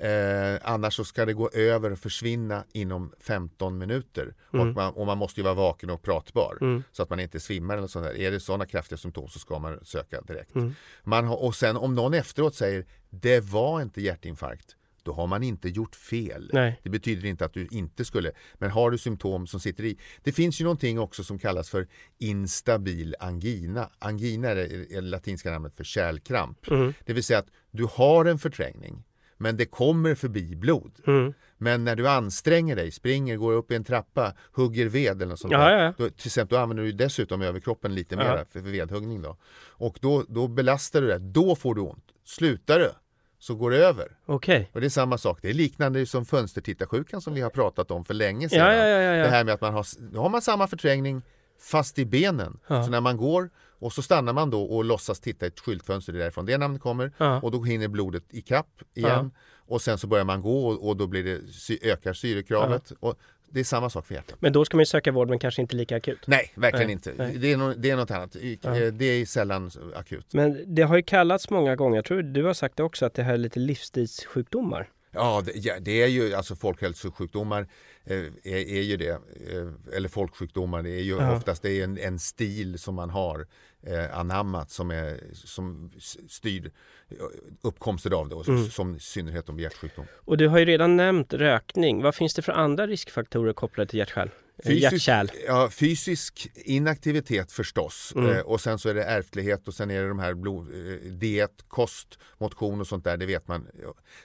Eh, 0.00 0.58
annars 0.62 0.94
så 0.94 1.04
ska 1.04 1.24
det 1.24 1.32
gå 1.32 1.50
över 1.50 1.90
och 1.92 1.98
försvinna 1.98 2.64
inom 2.72 3.12
15 3.20 3.78
minuter. 3.78 4.34
Mm. 4.52 4.68
Och, 4.68 4.74
man, 4.74 4.92
och 4.94 5.06
man 5.06 5.18
måste 5.18 5.40
ju 5.40 5.44
vara 5.44 5.54
vaken 5.54 5.90
och 5.90 6.02
pratbar 6.02 6.58
Mm. 6.60 6.82
så 6.92 7.02
att 7.02 7.10
man 7.10 7.20
inte 7.20 7.40
svimmar 7.40 7.78
eller 7.78 7.86
sånt 7.88 8.06
där. 8.06 8.16
Är 8.18 8.30
det 8.30 8.40
sådana 8.40 8.66
kraftiga 8.66 8.96
symptom 8.98 9.28
så 9.28 9.38
ska 9.38 9.58
man 9.58 9.84
söka 9.84 10.20
direkt. 10.20 10.54
Mm. 10.54 10.74
Man 11.04 11.24
har, 11.24 11.42
och 11.42 11.54
sen 11.54 11.76
om 11.76 11.94
någon 11.94 12.14
efteråt 12.14 12.54
säger 12.54 12.86
det 13.10 13.40
var 13.40 13.82
inte 13.82 14.00
hjärtinfarkt, 14.00 14.76
då 15.02 15.12
har 15.12 15.26
man 15.26 15.42
inte 15.42 15.68
gjort 15.68 15.94
fel. 15.96 16.50
Nej. 16.52 16.80
Det 16.82 16.90
betyder 16.90 17.28
inte 17.28 17.44
att 17.44 17.52
du 17.54 17.66
inte 17.70 18.04
skulle, 18.04 18.32
men 18.54 18.70
har 18.70 18.90
du 18.90 18.98
symptom 18.98 19.46
som 19.46 19.60
sitter 19.60 19.84
i. 19.84 19.98
Det 20.22 20.32
finns 20.32 20.60
ju 20.60 20.64
någonting 20.64 20.98
också 20.98 21.24
som 21.24 21.38
kallas 21.38 21.70
för 21.70 21.88
instabil 22.18 23.16
angina. 23.20 23.90
Angina 23.98 24.48
är 24.48 24.54
det, 24.56 25.00
latinska 25.00 25.50
namnet 25.50 25.76
för 25.76 25.84
kärlkramp. 25.84 26.70
Mm. 26.70 26.94
Det 27.06 27.12
vill 27.12 27.24
säga 27.24 27.38
att 27.38 27.48
du 27.70 27.86
har 27.92 28.24
en 28.24 28.38
förträngning, 28.38 29.04
men 29.40 29.56
det 29.56 29.66
kommer 29.66 30.14
förbi 30.14 30.56
blod. 30.56 30.92
Mm. 31.06 31.32
Men 31.58 31.84
när 31.84 31.96
du 31.96 32.08
anstränger 32.08 32.76
dig, 32.76 32.90
springer, 32.90 33.36
går 33.36 33.52
upp 33.52 33.70
i 33.70 33.74
en 33.74 33.84
trappa, 33.84 34.32
hugger 34.52 34.86
ved 34.88 35.16
eller 35.16 35.26
något 35.26 35.38
sånt 35.40 35.52
Ja, 35.52 35.58
där. 35.58 35.84
ja. 35.84 35.92
Då, 35.98 36.08
till 36.10 36.26
exempel, 36.26 36.56
då 36.56 36.62
använder 36.62 36.84
du 36.84 36.92
dessutom 36.92 37.42
överkroppen 37.42 37.94
lite 37.94 38.14
Ja. 38.14 38.18
mer 38.20 38.44
för, 38.52 38.60
för 38.60 38.70
vedhuggning. 38.70 39.22
Då. 39.22 39.36
Och 39.68 39.98
då, 40.00 40.24
då 40.28 40.48
belastar 40.48 41.00
du 41.00 41.06
det, 41.06 41.18
då 41.18 41.56
får 41.56 41.74
du 41.74 41.80
ont. 41.80 42.04
Slutar 42.24 42.78
du 42.78 42.90
så 43.38 43.54
går 43.54 43.70
det 43.70 43.76
över. 43.86 44.08
Okej. 44.26 44.70
Och 44.74 44.80
det 44.80 44.86
är 44.86 44.90
samma 44.90 45.18
sak, 45.18 45.38
det 45.42 45.50
är 45.50 45.54
liknande 45.54 46.06
som 46.06 46.24
fönstertittarsjukan 46.24 47.20
som 47.20 47.34
vi 47.34 47.40
har 47.40 47.50
pratat 47.50 47.90
om 47.90 48.04
för 48.04 48.14
länge 48.14 48.48
sedan. 48.48 48.58
Ja, 48.58 48.74
ja, 48.74 48.86
ja. 48.86 49.22
Det 49.24 49.30
här 49.30 49.44
med 49.44 49.54
att 49.54 49.60
man 49.60 49.74
har, 49.74 49.86
då 50.12 50.20
har 50.20 50.28
man 50.28 50.42
samma 50.42 50.66
förträngning 50.66 51.22
fast 51.70 51.98
i 51.98 52.04
benen. 52.06 52.58
Så 52.68 52.86
när 52.86 53.00
man 53.00 53.16
går 53.16 53.50
och 53.80 53.92
så 53.92 54.02
stannar 54.02 54.32
man 54.32 54.50
då 54.50 54.62
och 54.62 54.84
låtsas 54.84 55.20
titta 55.20 55.46
i 55.46 55.48
ett 55.48 55.60
skyltfönster, 55.60 56.12
det 56.12 56.18
är 56.18 56.20
därifrån 56.20 56.46
det 56.46 56.58
namnet 56.58 56.80
kommer. 56.82 57.12
Ja. 57.18 57.40
Och 57.40 57.50
då 57.50 57.62
hinner 57.64 57.88
blodet 57.88 58.24
i 58.30 58.40
kapp 58.42 58.82
igen. 58.94 59.30
Och 59.66 59.82
sen 59.82 59.98
så 59.98 60.06
börjar 60.06 60.24
man 60.24 60.42
gå 60.42 60.66
och, 60.68 60.88
och 60.88 60.96
då 60.96 61.06
blir 61.06 61.24
det, 61.24 61.52
sy- 61.52 61.78
ökar 61.82 62.12
syrekravet. 62.12 62.92
Och 63.00 63.18
det 63.52 63.60
är 63.60 63.64
samma 63.64 63.90
sak 63.90 64.06
för 64.06 64.14
hjärtat. 64.14 64.36
Men 64.40 64.52
då 64.52 64.64
ska 64.64 64.76
man 64.76 64.82
ju 64.82 64.86
söka 64.86 65.12
vård 65.12 65.28
men 65.28 65.38
kanske 65.38 65.62
inte 65.62 65.76
lika 65.76 65.96
akut. 65.96 66.26
Nej, 66.26 66.52
verkligen 66.54 66.86
Nej, 66.86 66.92
inte. 66.92 67.12
nej. 67.16 67.36
Det, 67.38 67.52
är 67.52 67.56
no, 67.56 67.74
det 67.76 67.90
är 67.90 67.96
något 67.96 68.10
annat. 68.10 68.36
Ja. 68.62 68.76
eh, 68.76 68.92
Det 68.92 69.04
är 69.04 69.26
sällan 69.26 69.70
akut. 69.96 70.26
Men 70.34 70.74
det 70.74 70.82
har 70.82 70.96
ju 70.96 71.02
kallats 71.02 71.50
många 71.50 71.76
gånger, 71.76 71.96
jag 71.96 72.04
tror 72.04 72.22
du 72.22 72.44
har 72.44 72.54
sagt 72.54 72.76
det 72.76 72.82
också, 72.82 73.06
att 73.06 73.14
det 73.14 73.22
här 73.22 73.32
är 73.34 73.38
lite 73.38 73.58
livsstilssjukdomar. 73.60 74.88
Ja, 75.12 75.42
det, 75.44 75.52
ja, 75.56 75.74
det 75.80 76.02
är 76.02 76.06
ju 76.06 76.34
alltså 76.34 76.56
folkhälsosjukdomar 76.56 77.66
är, 78.04 78.30
är 78.44 78.82
ju 78.82 78.96
det. 78.96 79.08
Eh, 79.10 79.96
eller 79.96 80.08
folksjukdomar, 80.08 80.82
det 80.82 80.90
är 80.90 81.02
ju 81.02 81.16
Ja. 81.16 81.36
oftast 81.36 81.62
det 81.62 81.70
är 81.70 81.84
en, 81.84 81.98
en 81.98 82.18
stil 82.18 82.78
som 82.78 82.94
man 82.94 83.10
har 83.10 83.46
eh, 83.82 84.18
anammat 84.18 84.70
som, 84.70 84.90
är, 84.90 85.20
som 85.32 85.90
styr 86.28 86.70
eh, 87.08 87.16
uppkomsten 87.62 88.12
av 88.14 88.28
det, 88.28 88.34
och 88.34 88.48
Mm. 88.48 88.66
som 88.66 88.96
i 88.96 89.00
synnerhet 89.00 89.48
om 89.48 89.60
hjärtsjukdom. 89.60 90.06
Och 90.24 90.36
du 90.36 90.48
har 90.48 90.58
ju 90.58 90.64
redan 90.64 90.96
nämnt 90.96 91.32
rökning. 91.34 92.02
Vad 92.02 92.14
finns 92.14 92.34
det 92.34 92.42
för 92.42 92.52
andra 92.52 92.86
riskfaktorer 92.86 93.52
kopplade 93.52 93.90
till? 93.90 94.00
Eh, 94.00 94.26
Fysisk, 94.64 95.08
ja, 95.46 95.68
fysisk 95.70 96.50
inaktivitet 96.54 97.52
förstås 97.52 98.12
Mm. 98.16 98.30
eh, 98.30 98.40
och 98.40 98.60
sen 98.60 98.78
så 98.78 98.88
är 98.88 98.94
det 98.94 99.04
ärftlighet 99.04 99.68
och 99.68 99.74
sen 99.74 99.90
är 99.90 100.02
det 100.02 100.08
de 100.08 100.18
här 100.18 100.34
blod, 100.34 100.68
eh, 100.68 101.10
diet, 101.12 101.64
kost, 101.68 102.18
motion 102.38 102.80
och 102.80 102.86
sånt 102.86 103.04
där, 103.04 103.16
det 103.16 103.26
vet 103.26 103.48
man. 103.48 103.66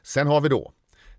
Sen 0.03 0.27
har 0.27 0.41
vi 0.41 0.49
då 0.49 0.73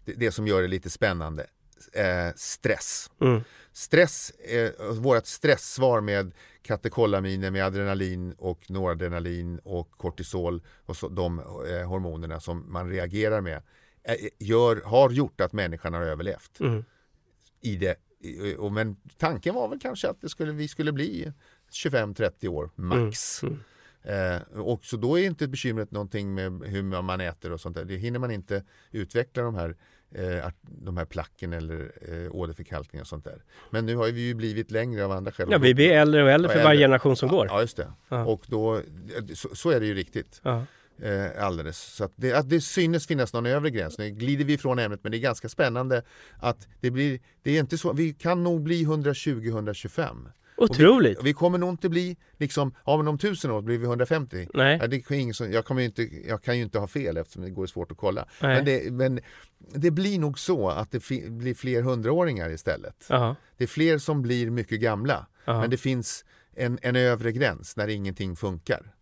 det, 0.04 0.12
det 0.12 0.32
som 0.32 0.46
gör 0.46 0.62
det 0.62 0.68
lite 0.68 0.90
spännande, 0.90 1.46
eh, 1.92 2.34
stress. 2.36 3.10
Mm. 3.20 3.40
Stress, 3.72 4.30
eh, 4.30 4.70
vårt 4.92 5.26
stresssvar 5.26 6.00
med 6.00 6.32
katekolaminer 6.62 7.50
med 7.50 7.64
adrenalin 7.64 8.32
och 8.32 8.70
noradrenalin 8.70 9.58
och 9.58 9.90
kortisol 9.90 10.62
och 10.86 10.96
så, 10.96 11.08
de 11.08 11.38
eh, 11.38 11.88
hormonerna 11.88 12.40
som 12.40 12.72
man 12.72 12.90
reagerar 12.90 13.40
med 13.40 13.62
eh, 14.04 14.14
gör, 14.38 14.82
har 14.84 15.10
gjort 15.10 15.40
att 15.40 15.52
människan 15.52 15.94
har 15.94 16.02
överlevt 16.02 16.60
Mm. 16.60 16.84
i 17.60 17.76
det 17.76 17.96
och, 18.58 18.72
men 18.72 18.96
tanken 19.18 19.54
var 19.54 19.68
väl 19.68 19.80
kanske 19.80 20.08
att 20.08 20.20
det 20.20 20.28
skulle, 20.28 20.52
vi 20.52 20.68
skulle 20.68 20.92
bli 20.92 21.32
25-30 21.72 22.48
år 22.48 22.70
max. 22.74 23.42
Mm. 23.42 23.54
Mm. 23.54 23.62
Eh, 24.52 24.60
och 24.60 24.84
så 24.84 24.96
då 24.96 25.18
är 25.18 25.26
inte 25.26 25.48
bekymret 25.48 25.90
någonting 25.90 26.34
med 26.34 26.62
hur 26.64 26.82
man 27.02 27.20
äter 27.20 27.52
och 27.52 27.60
sånt 27.60 27.76
där. 27.76 27.84
Det 27.84 27.96
hinner 27.96 28.18
man 28.18 28.30
inte 28.30 28.64
utveckla 28.90 29.42
de 29.42 29.54
här, 29.54 29.76
eh, 30.16 30.50
de 30.62 30.96
här 30.96 31.04
placken 31.04 31.52
eller 31.52 31.92
eh, 32.08 32.34
åderförkalkningar 32.34 33.02
och 33.02 33.08
sånt 33.08 33.24
där. 33.24 33.42
Men 33.70 33.86
nu 33.86 33.96
har 33.96 34.06
vi 34.06 34.20
ju 34.20 34.34
blivit 34.34 34.70
längre 34.70 35.04
av 35.04 35.12
andra 35.12 35.32
skäl. 35.32 35.48
Ja, 35.50 35.58
vi 35.58 35.74
blir 35.74 35.90
äldre 35.90 36.22
och 36.22 36.30
äldre 36.30 36.52
för 36.52 36.64
varje 36.64 36.80
generation 36.80 37.16
som 37.16 37.28
går. 37.28 37.46
Ja, 37.46 37.60
just 37.60 37.76
det. 37.76 37.92
Ja. 38.08 38.24
Och 38.24 38.44
då, 38.46 38.80
så, 39.34 39.48
så, 39.54 39.70
är 39.70 39.80
det 39.80 39.86
ju 39.86 39.94
riktigt. 39.94 40.40
Ja. 40.42 40.64
Eh, 41.02 41.44
alldeles. 41.44 41.78
Så 41.78 42.04
att 42.04 42.12
det, 42.16 42.32
att 42.32 42.50
det 42.50 42.60
synes 42.60 43.06
finnas 43.06 43.32
någon 43.32 43.46
övre 43.46 43.70
gräns. 43.70 43.98
Nu 43.98 44.10
glider 44.10 44.44
vi 44.44 44.52
ifrån 44.52 44.78
ämnet 44.78 45.00
men 45.02 45.12
det 45.12 45.18
är 45.18 45.20
ganska 45.20 45.48
spännande 45.48 46.02
att 46.38 46.68
det 46.80 46.90
blir, 46.90 47.20
det 47.42 47.50
är 47.56 47.60
inte 47.60 47.78
så, 47.78 47.92
vi 47.92 48.12
kan 48.12 48.42
nog 48.42 48.62
bli 48.62 48.84
120-125. 48.84 50.30
Otroligt! 50.56 51.18
Vi, 51.18 51.24
vi, 51.24 51.32
kommer 51.32 51.58
nog 51.58 51.70
inte 51.70 51.88
bli, 51.88 52.16
liksom, 52.36 52.74
ja 52.84 52.96
men 52.96 53.08
om 53.08 53.18
tusen 53.18 53.50
år 53.50 53.62
blir 53.62 53.78
vi 53.78 53.84
150. 53.84 54.48
Nej. 54.54 54.78
Ja, 54.80 54.86
det 54.86 54.96
är 54.96 55.12
ingen 55.12 55.34
som, 55.34 55.52
jag, 55.52 55.64
kommer 55.64 55.82
inte, 55.82 56.02
jag 56.02 56.42
kan 56.42 56.56
ju 56.56 56.62
inte 56.62 56.78
ha 56.78 56.86
fel 56.86 57.16
eftersom 57.16 57.42
det 57.42 57.50
går 57.50 57.66
svårt 57.66 57.92
att 57.92 57.98
kolla. 57.98 58.26
Men 58.40 58.64
det, 58.64 58.92
men 58.92 59.20
det, 59.74 59.90
blir 59.90 60.18
nog 60.18 60.38
så 60.38 60.68
att 60.68 60.90
det 60.92 61.08
blir 61.28 61.54
fler 61.54 61.82
hundraåringar 61.82 62.50
istället. 62.50 63.10
Aha. 63.10 63.36
Det 63.56 63.64
är 63.64 63.68
fler 63.68 63.98
som 63.98 64.22
blir 64.22 64.50
mycket 64.50 64.80
gamla. 64.80 65.26
Aha. 65.46 65.60
Men 65.60 65.70
det 65.70 65.76
finns 65.76 66.24
en, 66.56 66.78
en 66.82 66.96
övre 66.96 67.32
gräns 67.32 67.76
när 67.76 67.88
ingenting 67.88 68.36
funkar. 68.36 68.92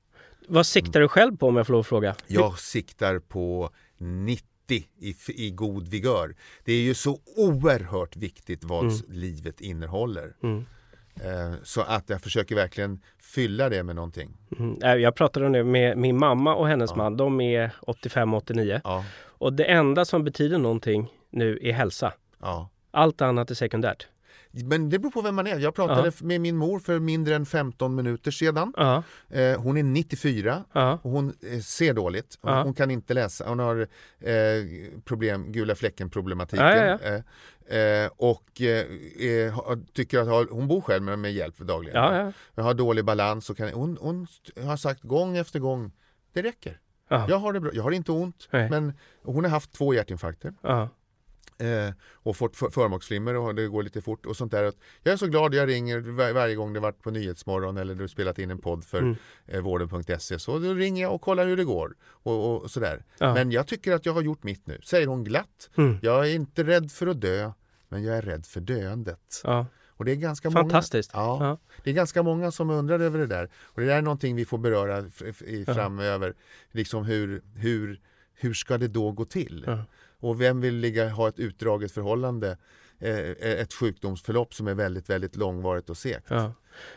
Vad 0.49 0.67
siktar 0.67 1.01
du 1.01 1.09
själv 1.09 1.37
på 1.37 1.49
om 1.49 1.57
jag 1.57 1.67
får 1.67 1.73
lov 1.73 1.81
att 1.81 1.87
fråga? 1.87 2.17
Jag 2.27 2.59
siktar 2.59 3.19
på 3.19 3.71
90 3.99 4.45
i, 4.69 5.15
i 5.29 5.51
god 5.51 5.89
vigör. 5.89 6.35
Det 6.65 6.73
är 6.73 6.81
ju 6.81 6.95
så 6.95 7.21
oerhört 7.37 8.17
viktigt 8.17 8.65
vad 8.65 8.85
mm. 8.85 8.97
livet 9.09 9.61
innehåller. 9.61 10.37
Mm. 10.43 10.65
Eh, 11.17 11.55
så 11.63 11.81
att 11.81 12.11
jag 12.11 12.21
försöker 12.21 12.55
verkligen 12.55 13.01
fylla 13.23 13.69
det 13.69 13.83
med 13.83 13.97
någonting. 13.97 14.37
Mm. 14.59 15.01
Jag 15.01 15.15
pratade 15.15 15.47
om 15.47 15.53
det 15.53 15.65
med 15.65 15.99
min 15.99 16.19
mamma 16.19 16.55
och 16.55 16.69
hennes 16.69 16.91
ja. 16.91 16.97
man. 16.97 17.17
De 17.17 17.41
är 17.41 17.71
85-89. 17.87 18.81
Ja. 18.85 19.05
Och 19.23 19.53
det 19.53 19.65
enda 19.65 20.05
som 20.05 20.25
betyder 20.25 20.59
någonting 20.59 21.13
nu 21.31 21.59
är 21.63 21.73
hälsa. 21.73 22.13
Ja. 22.41 22.69
Allt 22.91 23.21
annat 23.23 23.51
är 23.51 23.55
sekundärt. 23.55 24.07
Men 24.63 24.91
det 24.91 24.99
beror 24.99 25.11
på 25.11 25.23
vem 25.23 25.35
man 25.35 25.47
är. 25.47 25.59
Jag 25.59 25.75
pratade 25.75 26.09
uh 26.09 26.15
med 26.21 26.41
min 26.41 26.57
mor 26.57 26.79
för 26.79 26.99
mindre 26.99 27.35
än 27.35 27.47
15 27.47 27.95
minuter 27.95 28.31
sedan. 28.31 28.75
Uh 28.81 29.01
eh, 29.41 29.61
hon 29.61 29.77
är 29.77 29.83
94 29.83 30.65
uh 30.77 30.93
och 31.03 31.11
hon 31.11 31.35
eh, 31.53 31.61
ser 31.61 31.95
dåligt. 31.95 32.39
Hon, 32.41 32.53
hon, 32.53 32.75
kan 32.75 32.91
inte 32.91 33.15
läsa. 33.15 33.49
Hon 33.49 33.59
har 33.59 33.81
eh, 34.21 34.35
problem, 35.05 35.53
gula 35.53 35.75
fläcken 35.75 36.11
problematiken. 36.11 36.67
Ja, 36.67 36.99
ja, 37.03 37.23
eh, 37.69 37.79
eh, 37.79 38.11
och 38.17 38.61
eh, 38.61 38.87
tycker 39.93 40.19
att 40.19 40.51
hon 40.51 40.69
bor 40.69 40.81
själv 40.81 41.03
med, 41.03 41.19
med 41.19 41.33
hjälp 41.33 41.59
dagligen. 41.59 42.33
Ja. 42.57 42.63
Har 42.63 42.75
dålig 42.75 43.05
balans. 43.05 43.51
Och 43.51 43.57
kan, 43.57 43.69
hon, 43.69 43.99
hon 44.01 44.27
har 44.65 44.77
sagt 44.77 45.03
gång 45.03 45.37
efter 45.37 45.59
gång, 45.59 45.93
det 46.33 46.43
räcker. 46.43 46.81
Jag 47.09 47.39
har 47.39 47.53
det 47.53 47.61
bra. 47.61 47.71
Jag 47.75 47.83
har 47.83 47.91
inte 47.91 48.13
ont. 48.13 48.49
Nej. 48.51 48.71
Men 48.71 48.93
hon 49.23 49.45
har 49.45 49.51
haft 49.51 49.73
två 49.73 49.95
hjärtinfarkter. 49.95 50.55
Eh, 51.59 51.95
och 52.13 52.37
fått 52.37 52.57
för, 52.57 52.71
förmaksflimmer 52.71 53.37
och 53.37 53.55
det 53.55 53.69
går 53.69 53.83
lite 53.83 54.03
fort 54.03 54.27
och 54.27 54.37
sånt 54.37 54.53
där. 54.53 54.73
Jag 55.03 55.13
är 55.13 55.17
så 55.17 55.27
glad 55.27 55.55
jag 55.55 55.69
ringer 55.69 56.01
var, 56.01 56.33
varje 56.33 56.55
gång 56.55 56.73
det 56.73 56.81
varit 56.81 57.03
på 57.03 57.11
Nyhetsmorgon 57.11 57.77
eller 57.77 57.95
du 57.95 58.09
spelat 58.09 58.39
in 58.39 58.51
en 58.51 58.59
podd 58.59 58.85
för 58.85 58.99
mm. 58.99 59.17
eh, 59.47 59.61
vården.se. 59.61 60.39
Så 60.39 60.59
då 60.59 60.75
ringer 60.75 61.03
jag 61.03 61.15
och 61.15 61.21
kollar 61.21 61.47
hur 61.47 61.57
det 61.57 61.65
går. 61.65 61.97
Och, 62.05 62.63
och 62.63 62.71
sådär. 62.71 63.05
Ja. 63.19 63.35
Men 63.35 63.51
jag 63.51 63.67
tycker 63.67 63.93
att 63.93 64.07
jag 64.07 64.13
har 64.13 64.23
gjort 64.23 64.43
mitt 64.43 64.67
nu, 64.67 64.81
säger 64.85 65.07
hon 65.07 65.25
glatt. 65.25 65.71
Mm. 65.77 65.99
Jag 66.03 66.29
är 66.29 66.35
inte 66.35 66.65
rädd 66.65 66.93
för 66.93 67.07
att 67.07 67.21
dö, 67.21 67.53
men 67.89 68.05
jag 68.05 68.17
är 68.17 68.23
rädd 68.23 68.47
för 68.47 68.61
döendet. 68.61 69.41
Ja. 69.45 69.67
Och 69.97 70.05
det 70.05 70.13
är 70.13 70.17
ganska 70.17 70.51
Fantastiskt. 70.51 71.15
Många, 71.15 71.27
ja, 71.27 71.47
ja, 71.47 71.59
Det 71.85 71.91
är 71.91 71.95
ganska 71.95 72.23
många 72.23 72.51
som 72.51 72.71
undrar 72.71 73.01
över 73.01 73.19
det 73.19 73.27
där. 73.27 73.51
Och 73.55 73.81
det 73.81 73.87
där 73.87 73.97
är 73.97 74.03
någonting 74.03 74.37
vi 74.37 74.45
får 74.45 74.59
beröra 74.59 75.05
framöver. 75.67 76.35
Liksom 76.71 77.05
hur, 77.05 77.43
hur, 77.57 78.01
hur 78.35 78.55
ska 78.55 78.79
det 78.79 78.89
då 78.89 79.13
gå 79.13 79.25
till? 79.25 79.65
Och 80.25 80.41
vem 80.41 80.61
vill 80.61 80.75
ligga, 80.75 81.09
ha 81.09 81.29
ett 81.29 81.39
utdraget 81.39 81.93
förhållande, 81.93 82.57
eh, 83.01 83.19
ett 83.41 83.75
sjukdomsförlopp 83.75 84.55
som 84.55 84.69
är 84.69 84.75
väldigt, 84.75 85.11
väldigt 85.11 85.37
långvarigt 85.37 85.91
och 85.91 85.97
segt. 85.97 86.27
Ja. 86.29 86.53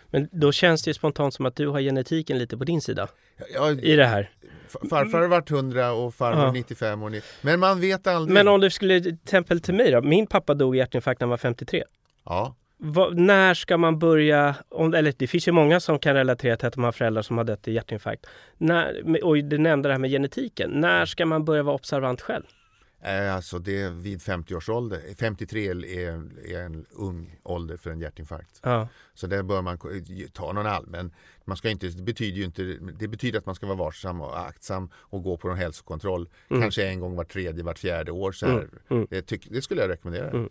Men 0.08 0.30
då 0.32 0.52
känns 0.52 0.84
det 0.84 0.94
spontant 0.94 1.34
som 1.34 1.46
att 1.46 1.56
du 1.56 1.68
har 1.68 1.80
genetiken 1.80 2.38
lite 2.38 2.58
på 2.58 2.64
din 2.64 2.82
sida 2.82 3.08
ja, 3.54 3.72
i 3.72 3.96
det 3.96 4.06
här. 4.06 4.30
Farfar 4.90 5.22
har 5.22 5.28
varit 5.28 5.52
100 5.52 5.92
och 5.92 6.16
farmor 6.16 6.44
ja. 6.44 6.52
95 6.52 7.04
år. 7.04 7.14
Men 7.42 7.60
man 7.60 7.82
vet 7.82 8.08
aldrig. 8.08 8.34
Men 8.34 8.48
om 8.48 8.62
du 8.62 8.70
skulle, 8.70 9.02
till 9.02 9.18
exempel 9.24 9.62
till 9.62 9.74
mig 9.74 9.92
då. 9.92 10.02
Min 10.02 10.28
pappa 10.28 10.54
dog 10.54 10.76
i 10.76 10.80
hjärtinfarkt 10.80 11.20
när 11.20 11.26
han 11.26 11.30
var 11.30 11.38
53. 11.38 11.84
Ja. 12.26 12.56
Va, 12.78 13.10
när 13.14 13.54
ska 13.54 13.78
man 13.78 14.00
börja, 14.00 14.56
om, 14.70 14.94
eller 14.94 15.14
det 15.18 15.28
finns 15.28 15.48
ju 15.48 15.52
många 15.52 15.80
som 15.80 16.00
kan 16.00 16.14
relatera 16.16 16.58
till 16.58 16.68
att 16.68 16.74
de 16.74 16.84
har 16.84 16.92
föräldrar 16.92 17.22
som 17.22 17.38
har 17.38 17.46
dött 17.46 17.68
i 17.68 17.74
hjärtinfarkt. 17.74 18.26
När, 18.58 19.24
och 19.24 19.38
du 19.38 19.58
nämnde 19.58 19.90
det 19.90 19.94
här 19.94 20.00
med 20.00 20.10
genetiken. 20.10 20.72
När 20.72 21.06
ska 21.06 21.26
man 21.26 21.46
börja 21.46 21.64
vara 21.64 21.76
observant 21.76 22.22
själv? 22.22 22.44
Eh, 23.02 23.36
alltså 23.36 23.60
det 23.60 23.82
är 23.82 23.90
vid 23.90 24.22
50 24.22 24.56
års 24.56 24.70
ålder. 24.70 25.02
53 25.20 25.68
är, 25.68 26.06
är 26.52 26.62
en 26.62 26.86
ung 26.92 27.40
ålder 27.44 27.78
för 27.78 27.90
en 27.90 28.00
hjärtinfarkt. 28.00 28.60
Ja. 28.64 28.88
Så 29.14 29.28
där 29.28 29.44
bör 29.44 29.62
man 29.62 29.78
ta 30.34 30.54
någon 30.54 30.68
allmän. 30.68 31.14
Man 31.46 31.58
ska 31.58 31.70
inte, 31.70 31.88
det, 31.88 32.04
betyder 32.04 32.38
ju 32.38 32.44
inte, 32.44 32.64
det 33.00 33.08
betyder 33.08 33.40
att 33.40 33.46
man 33.46 33.56
ska 33.56 33.66
vara 33.66 33.78
varsam 33.78 34.22
och 34.22 34.40
aktsam 34.40 34.90
och 34.96 35.24
gå 35.24 35.38
på 35.38 35.50
en 35.50 35.58
hälsokontroll. 35.58 36.30
Mm. 36.50 36.62
Kanske 36.62 36.88
en 36.88 37.00
gång 37.00 37.16
var 37.16 37.24
tredje, 37.24 37.64
vart 37.64 37.80
fjärde 37.80 38.12
år. 38.12 38.32
Så 38.32 38.46
mm. 38.46 38.70
Mm. 38.90 39.08
Det, 39.10 39.22
tyck, 39.22 39.48
det, 39.52 39.62
skulle 39.62 39.82
jag 39.82 39.90
rekommendera. 39.90 40.48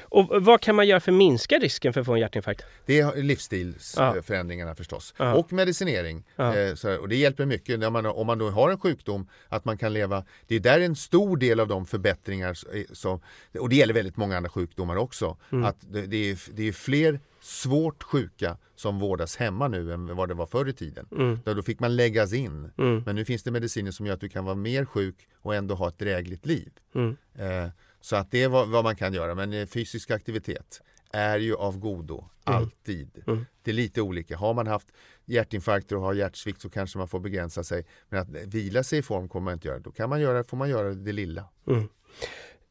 Och 0.00 0.42
vad 0.42 0.60
kan 0.60 0.74
man 0.74 0.86
göra 0.86 1.00
för 1.00 1.12
att 1.12 1.18
minska 1.18 1.58
risken 1.58 1.92
för 1.92 2.00
att 2.00 2.06
få 2.06 2.14
en 2.14 2.20
hjärtinfarkt? 2.20 2.64
Det 2.86 3.00
är 3.00 3.22
livsstilsförändringarna 3.22 4.70
ja. 4.70 4.74
förstås. 4.74 5.14
Ja. 5.16 5.34
Och 5.34 5.52
medicinering. 5.52 6.24
Ja. 6.36 6.56
Eh, 6.56 6.96
och 7.00 7.08
det 7.08 7.16
hjälper 7.16 7.46
mycket 7.46 7.78
när 7.78 7.90
man, 7.90 8.06
om 8.06 8.26
man 8.26 8.38
då 8.38 8.50
har 8.50 8.70
en 8.70 8.78
sjukdom 8.78 9.28
att 9.48 9.64
man 9.64 9.78
kan 9.78 9.92
leva. 9.92 10.24
Det 10.46 10.54
är 10.54 10.60
där 10.60 10.80
en 10.80 10.96
stor 10.96 11.36
del 11.36 11.60
av 11.60 11.68
de 11.68 11.86
förbättringar 11.86 12.56
som, 12.94 13.20
och 13.58 13.68
det 13.68 13.76
gäller 13.76 13.94
väldigt 13.94 14.16
många 14.16 14.36
andra 14.36 14.50
sjukdomar 14.50 14.96
också. 14.96 15.36
Mm. 15.52 15.64
Att 15.64 15.76
det, 15.80 16.06
det, 16.06 16.30
är, 16.30 16.38
det 16.52 16.68
är 16.68 16.72
fler 16.72 17.20
svårt 17.40 18.02
sjuka 18.02 18.56
som 18.76 18.98
vårdas 18.98 19.36
hemma 19.36 19.68
nu 19.68 19.92
än 19.92 20.16
vad 20.16 20.28
det 20.28 20.34
var 20.34 20.46
förr 20.46 20.68
i 20.68 20.72
tiden. 20.72 21.08
Mm. 21.12 21.38
Då, 21.44 21.62
fick 21.62 21.80
man 21.80 21.96
läggas 21.96 22.32
in. 22.32 22.70
Mm. 22.78 23.02
Men 23.06 23.14
nu 23.16 23.24
finns 23.24 23.42
det 23.42 23.50
mediciner 23.50 23.90
som 23.90 24.06
gör 24.06 24.14
att 24.14 24.20
du 24.20 24.28
kan 24.28 24.44
vara 24.44 24.54
mer 24.54 24.84
sjuk 24.84 25.28
och 25.42 25.54
ändå 25.54 25.74
ha 25.74 25.88
ett 25.88 25.98
drägligt 25.98 26.46
liv. 26.46 26.72
Mm. 26.94 27.16
Eh, 27.34 27.70
så 28.06 28.16
att 28.16 28.30
det 28.30 28.42
är 28.42 28.48
vad, 28.48 28.68
vad, 28.68 28.84
man 28.84 28.96
kan 28.96 29.12
göra. 29.12 29.34
Men 29.34 29.52
eh, 29.52 29.66
fysisk 29.66 30.10
aktivitet 30.10 30.82
är 31.12 31.38
ju 31.38 31.54
av 31.54 31.78
godo, 31.78 32.18
mm. 32.18 32.58
alltid. 32.58 33.22
Mm. 33.26 33.46
Det 33.62 33.70
är 33.70 33.74
lite 33.74 34.02
olika. 34.02 34.36
Har 34.36 34.54
man 34.54 34.66
haft 34.66 34.88
hjärtinfarkter 35.24 35.96
och 35.96 36.02
har 36.02 36.14
hjärtsvikt 36.14 36.60
så 36.60 36.70
kanske 36.70 36.98
man 36.98 37.08
får 37.08 37.20
begränsa 37.20 37.64
sig. 37.64 37.86
Men 38.08 38.20
att 38.20 38.28
vila 38.28 38.82
sig 38.82 38.98
i 38.98 39.02
form 39.02 39.28
kommer 39.28 39.44
man 39.44 39.54
inte 39.54 39.68
göra. 39.68 39.78
Då 39.78 39.90
kan 39.90 40.08
man 40.10 40.20
göra, 40.20 40.44
får 40.44 40.56
man 40.56 40.68
göra 40.68 40.94
det 40.94 41.12
lilla. 41.12 41.44
Mm. 41.68 41.88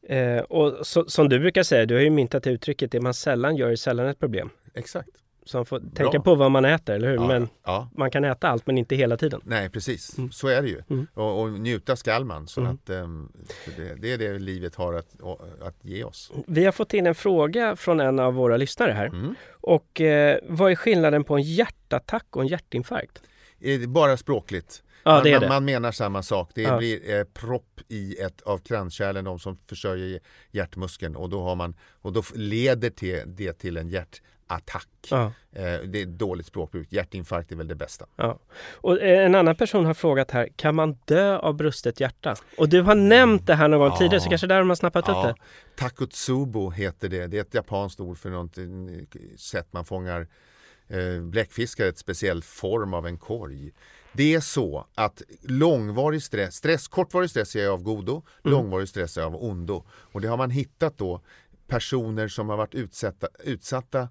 Eh, 0.08 0.42
och 0.42 0.86
så, 0.86 1.04
som 1.08 1.28
du 1.28 1.38
brukar 1.38 1.62
säga, 1.62 1.86
du 1.86 1.94
har 1.94 2.02
ju 2.02 2.10
myntat 2.10 2.46
uttrycket 2.46 2.92
det 2.92 3.00
man 3.00 3.14
sällan 3.14 3.56
gör 3.56 3.70
är 3.70 3.76
sällan 3.76 4.06
ett 4.06 4.18
problem. 4.18 4.50
Exakt. 4.74 5.10
Så 5.46 5.58
man 5.58 5.66
får 5.66 5.80
Bra. 5.80 5.90
tänka 5.94 6.20
på 6.20 6.34
vad 6.34 6.50
man 6.50 6.64
äter, 6.64 6.94
eller 6.94 7.08
hur? 7.08 7.14
Ja, 7.14 7.26
men 7.26 7.48
ja. 7.64 7.88
man 7.94 8.10
kan 8.10 8.24
äta 8.24 8.48
allt 8.48 8.66
men 8.66 8.78
inte 8.78 8.96
hela 8.96 9.16
tiden. 9.16 9.40
Nej, 9.44 9.70
precis. 9.70 10.18
Mm. 10.18 10.32
Så 10.32 10.48
är 10.48 10.62
det 10.62 10.68
ju. 10.68 10.82
Mm. 10.90 11.06
Och, 11.14 11.40
och, 11.40 11.50
njuta 11.50 11.96
skall 11.96 12.24
man. 12.24 12.48
Så 12.48 12.60
mm. 12.60 12.72
att, 12.72 12.90
um, 12.90 13.32
det, 13.76 13.94
det, 13.94 14.12
är 14.12 14.18
det 14.18 14.38
livet 14.38 14.74
har 14.74 14.94
att, 14.94 15.08
att 15.62 15.84
ge 15.84 16.04
oss. 16.04 16.32
Vi 16.46 16.64
har 16.64 16.72
fått 16.72 16.94
in 16.94 17.06
en 17.06 17.14
fråga 17.14 17.76
från 17.76 18.00
en 18.00 18.18
av 18.18 18.34
våra 18.34 18.56
lyssnare 18.56 18.92
här. 18.92 19.06
Mm. 19.06 19.34
Och 19.50 20.00
eh, 20.00 20.38
vad 20.48 20.70
är 20.70 20.74
skillnaden 20.74 21.24
på 21.24 21.36
en 21.36 21.42
hjärtattack 21.42 22.26
och 22.30 22.42
en 22.42 22.48
hjärtinfarkt? 22.48 23.22
Bara 23.88 24.16
språkligt. 24.16 24.82
Ja, 25.06 25.12
man, 25.12 25.22
det. 25.24 25.48
man, 25.48 25.64
menar 25.64 25.92
samma 25.92 26.22
sak. 26.22 26.50
Det 26.54 26.62
ja. 26.62 26.78
blir 26.78 27.14
eh, 27.14 27.24
propp 27.24 27.80
i 27.88 28.16
ett 28.16 28.42
av 28.42 28.58
kranskärlen, 28.58 29.24
de 29.24 29.38
som 29.38 29.58
försörjer 29.68 30.20
hjärtmuskeln 30.50 31.16
och 31.16 31.30
då, 31.30 31.42
har 31.42 31.54
man, 31.54 31.74
och 32.02 32.12
då 32.12 32.22
leder 32.34 32.90
till, 32.90 33.22
det 33.26 33.52
till 33.52 33.76
en 33.76 33.88
hjärtattack. 34.50 34.88
Ja. 35.10 35.32
Eh, 35.52 35.80
det 35.80 36.02
är 36.02 36.06
dåligt 36.06 36.46
språkbruk. 36.46 36.88
Hjärtinfarkt 36.90 37.52
är 37.52 37.56
väl 37.56 37.68
det 37.68 37.74
bästa. 37.74 38.06
Ja. 38.16 38.38
Och 38.74 39.00
eh, 39.00 39.26
en 39.26 39.34
annan 39.34 39.56
person 39.56 39.86
har 39.86 39.94
frågat 39.94 40.30
här, 40.30 40.48
kan 40.56 40.74
man 40.74 40.98
dö 41.04 41.38
av 41.38 41.54
brustet 41.54 42.00
hjärta? 42.00 42.36
Och 42.58 42.68
du 42.68 42.82
har 42.82 42.94
nämnt 42.94 43.46
det 43.46 43.54
här 43.54 43.68
någon 43.68 43.80
gång 43.80 43.88
ja. 43.88 43.96
tidigare, 43.96 44.20
så 44.20 44.28
kanske 44.28 44.46
där 44.46 44.58
de 44.58 44.68
har 44.68 44.76
snappat 44.76 45.04
ja. 45.08 45.28
upp 45.28 45.36
det. 45.36 45.42
Takotsubo 45.76 46.70
heter 46.70 47.08
det. 47.08 47.26
Det 47.26 47.36
är 47.36 47.40
ett 47.40 47.54
japanskt 47.54 48.00
ord 48.00 48.18
för 48.18 48.30
något 48.30 48.58
sätt 49.40 49.66
man 49.70 49.84
fångar 49.84 50.26
eh, 50.88 51.22
bläckfiskar, 51.22 51.86
ett 51.86 51.98
speciell 51.98 52.42
form 52.42 52.94
av 52.94 53.06
en 53.06 53.18
korg. 53.18 53.72
Det 54.12 54.34
är 54.34 54.40
så 54.40 54.86
att 54.94 55.22
långvarig 55.42 56.22
stress, 56.22 56.54
stress 56.54 56.88
kortvarig 56.88 57.30
stress 57.30 57.56
är 57.56 57.68
av 57.68 57.82
godo, 57.82 58.12
mm. 58.12 58.22
långvarig 58.42 58.88
stress 58.88 59.16
är 59.16 59.22
av 59.22 59.44
ondo. 59.44 59.84
Och 59.88 60.20
det 60.20 60.28
har 60.28 60.36
man 60.36 60.50
hittat 60.50 60.98
då 60.98 61.20
personer 61.66 62.28
som 62.28 62.48
har 62.48 62.56
varit 62.56 62.74
utsatta, 62.74 63.28
utsatta 63.44 64.00
eh, 64.00 64.08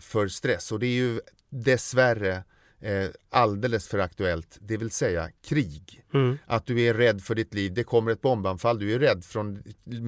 för 0.00 0.28
stress 0.28 0.72
och 0.72 0.78
det 0.78 0.86
är 0.86 0.96
ju 0.96 1.20
dessvärre 1.50 2.44
eh, 2.80 3.06
alldeles 3.30 3.88
för 3.88 3.98
aktuellt, 3.98 4.58
det 4.60 4.76
vill 4.76 4.90
säga 4.90 5.30
krig. 5.44 6.04
Mm. 6.14 6.38
Att 6.46 6.66
du 6.66 6.80
är 6.80 6.94
rädd 6.94 7.22
för 7.22 7.34
ditt 7.34 7.54
liv, 7.54 7.74
det 7.74 7.84
kommer 7.84 8.10
ett 8.12 8.20
bombanfall, 8.20 8.78
du 8.78 8.94
är 8.94 8.98
rädd 8.98 9.24
från 9.24 9.62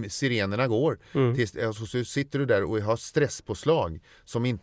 sirenerna 0.09 0.69
går. 0.69 0.99
Mm. 1.12 1.35
Tills, 1.35 1.57
alltså, 1.57 1.87
så 1.87 2.04
sitter 2.04 2.38
du 2.38 2.47
där 2.47 2.64
och 2.64 2.78
har 2.80 2.97
stresspåslag 2.97 4.00
som 4.25 4.47
in, 4.47 4.59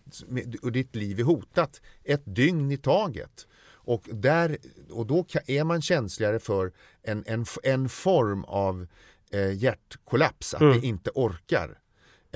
och 0.61 0.71
ditt 0.71 0.95
liv 0.95 1.19
är 1.19 1.23
hotat 1.23 1.81
ett 2.03 2.23
dygn 2.25 2.71
i 2.71 2.77
taget. 2.77 3.47
Och, 3.69 4.03
där, 4.11 4.57
och 4.89 5.05
då 5.05 5.25
är 5.47 5.63
man 5.63 5.81
känsligare 5.81 6.39
för 6.39 6.71
en, 7.03 7.23
en, 7.27 7.45
en 7.63 7.89
form 7.89 8.43
av 8.43 8.87
eh, 9.31 9.51
hjärtkollaps, 9.53 10.53
att 10.53 10.61
Mm. 10.61 10.79
det 10.79 10.87
inte 10.87 11.11
orkar. 11.15 11.77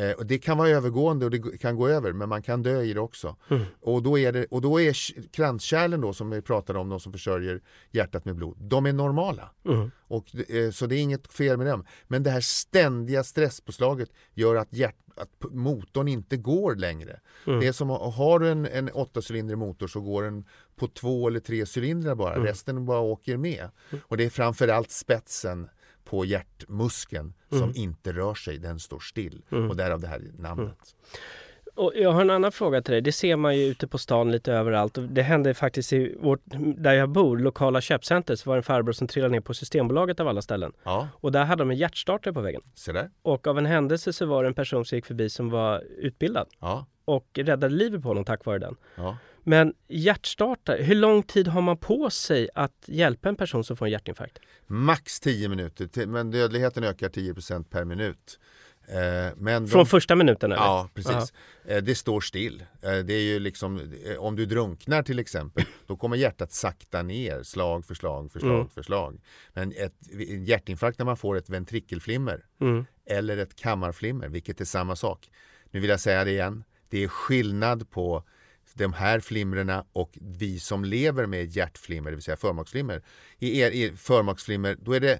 Eh, 0.02 0.12
och 0.12 0.26
det 0.26 0.38
kan 0.38 0.58
vara 0.58 0.70
övergående 0.70 1.26
och 1.26 1.32
det 1.32 1.58
kan 1.58 1.76
gå 1.76 1.88
över 1.88 2.14
men 2.14 2.30
man 2.30 2.42
kan 2.42 2.64
dö 2.64 2.82
i 2.82 2.94
det 2.94 3.00
också. 3.00 3.36
Mm. 3.50 3.64
Och, 3.80 4.04
då 4.04 4.20
är 4.20 4.32
det, 4.32 4.46
och 4.46 4.62
då 4.62 4.82
är 4.82 4.96
kranskärlen 5.32 6.02
då 6.02 6.14
som 6.14 6.30
vi 6.30 6.42
pratade 6.42 6.80
om, 6.80 6.90
de 6.90 7.00
som 7.00 7.12
försörjer 7.12 7.62
hjärtat 7.92 8.26
med 8.26 8.36
blod, 8.36 8.58
de 8.60 8.86
är 8.86 8.94
normala. 8.94 9.52
Mm. 9.66 9.92
Och, 10.08 10.50
eh, 10.50 10.72
så 10.72 10.86
det 10.86 10.96
är 10.96 11.00
inget 11.00 11.34
fel 11.34 11.58
med 11.58 11.68
dem. 11.68 11.86
Men 12.08 12.24
det 12.24 12.30
här 12.30 12.42
ständiga 12.42 13.24
stresspåslaget 13.24 14.10
gör 14.34 14.56
att, 14.56 14.74
hjärt, 14.74 14.96
att 15.16 15.52
motorn 15.52 16.08
inte 16.08 16.38
går 16.38 16.76
längre. 16.76 17.20
Mm. 17.48 17.60
Det 17.60 17.68
är 17.68 17.72
som, 17.72 17.90
har 17.90 18.40
du 18.40 18.50
en, 18.50 18.66
en 18.66 18.90
åttacylindrig 18.90 19.58
motor 19.58 19.88
så 19.88 20.02
går 20.02 20.24
den 20.24 20.46
på 20.76 20.88
två 20.88 21.28
eller 21.28 21.40
tre 21.40 21.66
cylindrar 21.76 22.16
bara. 22.16 22.34
Mm. 22.34 22.48
Resten 22.48 22.86
bara 22.86 23.00
åker 23.00 23.38
med. 23.38 23.70
Och 24.02 24.18
det 24.18 24.26
är 24.26 24.30
framförallt 24.30 24.92
spetsen 24.92 25.70
på 26.12 26.26
hjärtmuskeln 26.26 27.34
som 27.50 27.58
Mm. 27.64 27.72
inte 27.76 28.12
rör 28.12 28.34
sig, 28.34 28.58
den 28.58 28.80
står 28.80 29.00
still. 29.00 29.42
Mm. 29.52 29.70
Och 29.70 29.76
därav 29.76 30.00
det 30.00 30.08
här 30.08 30.22
namnet. 30.40 30.78
Och 31.76 31.92
jag 31.96 32.12
har 32.12 32.22
en 32.22 32.30
annan 32.30 32.52
fråga 32.52 32.82
till 32.82 32.92
dig. 32.92 33.02
Det 33.02 33.12
ser 33.12 33.36
man 33.36 33.58
ju 33.58 33.64
ute 33.66 33.88
på 33.88 33.98
stan 33.98 34.32
lite 34.32 34.54
överallt. 34.54 34.98
Det 35.10 35.22
hände 35.22 35.54
faktiskt 35.54 35.94
i 35.94 36.16
vårt, 36.20 36.40
där 36.78 36.94
jag 36.94 37.10
bor, 37.10 37.38
lokala 37.38 37.82
köpcenter, 37.82 38.36
så 38.36 38.50
var 38.50 38.56
det 38.56 38.60
en 38.60 38.64
farbror 38.64 38.94
som 38.94 39.08
trillade 39.08 39.32
ner 39.32 39.40
på 39.42 39.54
Systembolaget 39.54 40.20
av 40.20 40.28
alla 40.28 40.42
ställen. 40.42 40.72
Ja, 40.84 41.08
Och 41.14 41.32
där 41.32 41.44
hade 41.46 41.62
de 41.62 41.72
en 41.72 41.78
hjärtstartare 41.78 42.34
på 42.34 42.42
väggen. 42.42 42.62
där. 42.86 43.10
Och 43.22 43.48
av 43.48 43.58
en 43.58 43.66
händelse 43.66 44.14
så 44.14 44.26
var 44.26 44.44
det 44.44 44.48
en 44.50 44.54
person 44.54 44.86
som 44.86 44.96
gick 44.96 45.06
förbi 45.06 45.30
som 45.30 45.50
var 45.50 45.80
utbildad 45.98 46.48
Ja, 46.60 46.86
och 47.06 47.28
räddade 47.34 47.76
livet 47.76 48.02
på 48.02 48.08
honom 48.08 48.26
tack 48.26 48.46
vare 48.46 48.60
den. 48.60 48.76
ja. 48.96 49.18
Men 49.44 49.74
hjärtstartare, 49.88 50.84
hur 50.84 50.96
lång 50.96 51.24
tid 51.24 51.48
har 51.48 51.62
man 51.62 51.78
på 51.78 52.10
sig 52.10 52.50
att 52.56 52.84
hjälpa 52.86 53.30
en 53.30 53.36
person 53.36 53.64
som 53.64 53.78
får 53.78 53.86
en 53.86 53.92
hjärtinfarkt? 53.92 54.40
Max 54.68 55.20
10 55.20 55.50
minuter, 55.50 56.06
men 56.06 56.32
dödligheten 56.32 56.84
ökar 56.84 57.10
10% 57.10 57.64
per 57.70 57.86
minut. 57.86 58.40
Eh, 58.88 59.36
men 59.38 59.64
de- 59.64 59.68
Från 59.72 59.86
första 59.86 60.16
minuten 60.16 60.52
eller? 60.52 60.62
Ja, 60.64 60.90
precis. 60.94 61.34
Eh, 61.66 61.84
Det 61.84 61.96
står 61.96 62.22
still. 62.22 62.64
Eh, 62.82 62.98
Det 62.98 63.14
är 63.14 63.22
ju 63.22 63.40
liksom, 63.40 63.94
om 64.20 64.36
du 64.36 64.46
drunknar 64.46 65.04
till 65.04 65.20
exempel, 65.20 65.66
då 65.88 65.96
kommer 65.96 66.18
hjärtat 66.18 66.52
sakta 66.52 67.02
ner 67.04 67.44
slag 67.44 67.86
för 67.86 67.96
slag 67.96 68.32
för 68.32 68.40
slag 68.40 68.56
Mm. 68.56 68.68
för 68.70 68.84
slag. 68.84 69.22
Men 69.54 69.72
ett, 69.72 69.94
en 70.12 70.46
hjärtinfarkt 70.46 71.00
när 71.00 71.06
man 71.06 71.18
får 71.18 71.38
ett 71.38 71.50
ventrikelflimmer 71.50 72.46
Mm. 72.62 72.86
eller 73.06 73.38
ett 73.38 73.56
kammarflimmer, 73.56 74.28
vilket 74.28 74.62
är 74.62 74.66
samma 74.66 74.96
sak. 74.96 75.30
Nu 75.72 75.80
vill 75.80 75.90
jag 75.90 76.00
säga 76.00 76.24
det 76.24 76.32
igen, 76.32 76.64
det 76.90 77.04
är 77.04 77.08
skillnad 77.08 77.90
på 77.90 78.24
de 78.74 78.94
här 78.94 79.20
flimrerna 79.20 79.86
och 79.94 80.18
vi 80.22 80.60
som 80.60 80.86
lever 80.86 81.26
med 81.26 81.46
hjärtflimmer, 81.46 82.12
det 82.12 82.16
vill 82.16 82.24
säga 82.24 82.38
förmaksflimmer. 82.38 83.04
I 83.40 83.60
er, 83.60 83.72
i 83.72 83.94
förmaksflimmer, 83.98 84.78
då 84.82 84.94
är 84.94 85.00
det 85.00 85.20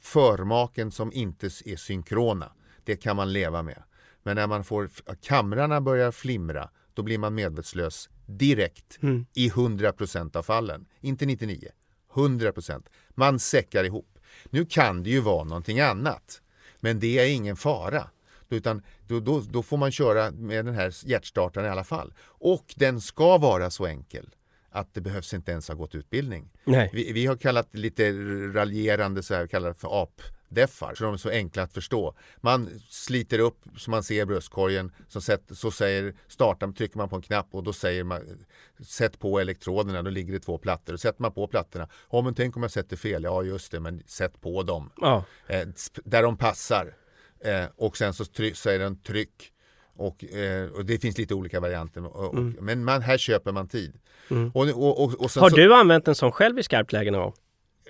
förmaken 0.00 0.90
som 0.90 1.12
inte 1.12 1.46
är 1.46 1.76
synkrona. 1.76 2.52
Det 2.84 2.96
kan 2.96 3.16
man 3.16 3.32
leva 3.32 3.62
med. 3.62 3.82
Men 4.22 4.36
när 4.36 4.46
man 4.46 4.64
får 4.64 4.90
kamrarna 5.22 5.80
börjar 5.80 6.12
flimra, 6.12 6.70
då 6.94 7.02
blir 7.02 7.18
man 7.18 7.34
medvetslös 7.34 8.08
direkt 8.26 8.98
Mm. 9.02 9.26
i 9.34 9.48
100% 9.48 10.36
av 10.36 10.42
fallen. 10.42 10.86
Inte 11.00 11.26
99, 11.26 11.68
100%. 12.14 12.86
Man 13.10 13.38
säckar 13.38 13.84
ihop. 13.84 14.18
Nu 14.50 14.64
kan 14.66 15.02
det 15.02 15.10
ju 15.10 15.20
vara 15.20 15.44
någonting 15.44 15.80
annat, 15.80 16.42
men 16.80 17.00
det 17.00 17.18
är 17.18 17.26
ingen 17.26 17.56
fara. 17.56 18.10
Utan 18.48 18.82
då, 19.06 19.20
då, 19.20 19.40
då 19.40 19.62
får 19.62 19.76
man 19.76 19.92
köra 19.92 20.30
med 20.30 20.64
den 20.64 20.74
här 20.74 20.92
hjärtstartaren 21.08 21.66
i 21.66 21.70
alla 21.70 21.84
fall. 21.84 22.14
Och 22.20 22.74
den 22.76 23.00
ska 23.00 23.38
vara 23.38 23.70
så 23.70 23.86
enkel 23.86 24.28
att 24.70 24.94
det 24.94 25.00
behövs 25.00 25.34
inte 25.34 25.52
ens 25.52 25.68
ha 25.68 25.74
gått 25.74 25.94
utbildning. 25.94 26.50
Vi, 26.92 27.12
vi 27.12 27.26
har 27.26 27.36
kallat 27.36 27.68
lite 27.74 28.12
raljerande 28.54 29.22
så 29.22 29.34
här, 29.34 29.46
kallar 29.46 29.68
det 29.68 29.74
för 29.74 30.02
apdeffar, 30.02 30.94
så 30.94 31.04
de 31.04 31.14
är 31.14 31.18
så 31.18 31.30
enkla 31.30 31.62
att 31.62 31.72
förstå. 31.72 32.14
Man 32.40 32.80
sliter 32.90 33.38
upp 33.38 33.58
så 33.76 33.90
man 33.90 34.02
ser 34.02 34.24
bröstkorgen, 34.24 34.92
så, 35.08 35.20
sätt, 35.20 35.42
så 35.50 35.70
säger 35.70 36.14
starta, 36.28 36.72
trycker 36.72 36.98
man 36.98 37.08
på 37.08 37.16
en 37.16 37.22
knapp 37.22 37.46
och 37.50 37.62
då 37.62 37.72
säger 37.72 38.04
man 38.04 38.22
sätt 38.84 39.18
på 39.18 39.40
elektroderna, 39.40 40.02
då 40.02 40.10
ligger 40.10 40.32
det 40.32 40.40
två 40.40 40.58
plattor. 40.58 40.92
Och 40.94 41.00
sätter 41.00 41.22
man 41.22 41.32
på 41.32 41.46
plattorna, 41.46 41.88
ja 42.12 42.22
men 42.22 42.34
tänk 42.34 42.56
om 42.56 42.62
jag 42.62 42.70
sätter 42.72 42.96
fel, 42.96 43.24
ja 43.24 43.42
just 43.42 43.72
det, 43.72 43.80
men 43.80 44.02
sätt 44.06 44.40
på 44.40 44.62
dem 44.62 44.90
Ja. 44.96 45.24
eh, 45.46 45.68
där 46.04 46.22
de 46.22 46.36
passar. 46.36 46.94
Eh, 47.44 47.64
och 47.76 47.96
sen 47.96 48.14
så 48.14 48.24
säger 48.54 48.78
den 48.78 49.02
tryck. 49.02 49.52
Och, 49.96 50.24
eh, 50.24 50.68
och 50.70 50.84
det 50.84 50.98
finns 50.98 51.18
lite 51.18 51.34
olika 51.34 51.60
varianter. 51.60 52.06
Och, 52.06 52.24
och, 52.24 52.34
Men 52.34 52.84
man, 52.84 53.02
här 53.02 53.18
köper 53.18 53.52
man 53.52 53.68
tid. 53.68 53.92
Mm. 54.30 54.50
Har 54.54 55.28
så, 55.28 55.48
du 55.48 55.74
använt 55.74 56.08
en 56.08 56.14
sån 56.14 56.32
själv 56.32 56.58
i 56.58 56.62
skarpt 56.62 56.92
läge 56.92 57.10
någon 57.10 57.20
gång? 57.22 57.34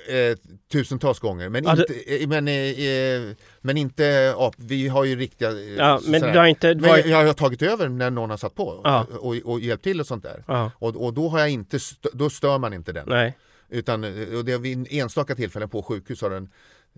eh, 0.09 0.37
tusentals 0.73 1.19
gånger. 1.19 1.49
Men 1.49 1.65
Ja, 1.65 1.75
det- 1.75 1.83
inte, 1.83 2.23
eh, 2.23 2.29
men, 2.29 2.49
eh, 2.49 2.55
eh, 2.55 3.37
men 3.61 3.77
inte 3.77 4.35
ap. 4.37 4.55
Vi 4.59 4.89
har 4.89 5.05
ju 5.05 5.17
riktiga... 5.17 5.51
eh, 5.51 5.57
Ja, 5.59 6.01
men 6.07 6.21
sådär. 6.21 6.33
du 6.33 6.39
har 6.39 6.47
inte 6.47 6.75
Men 6.75 6.83
varit... 6.91 7.07
jag, 7.07 7.23
jag 7.23 7.27
har 7.27 7.35
tagit 7.35 7.63
över 7.63 7.89
när 7.89 8.11
någon 8.11 8.31
har 8.31 8.37
satt 8.37 8.55
på 8.55 8.81
Ja. 8.85 9.07
och, 9.11 9.27
och, 9.27 9.37
och 9.45 9.61
hjälpt 9.61 9.85
till 9.85 10.01
och 10.01 10.07
sånt 10.07 10.23
där. 10.23 10.45
Ja. 10.49 10.71
Och, 10.79 11.05
och 11.05 11.15
då 11.15 11.29
har 11.29 11.39
jag 11.39 11.51
inte, 11.51 11.79
då 12.13 12.31
stör 12.31 12.59
man 12.59 12.73
inte 12.73 12.93
den. 12.93 13.09
Nej. 13.09 13.39
Utan 13.69 14.05
och 14.37 14.45
det 14.45 14.59
vid 14.59 14.87
enstaka 14.91 15.35
tillfällen 15.35 15.69
på 15.69 15.83
sjukhus 15.83 16.23
har 16.23 16.31
den 16.31 16.49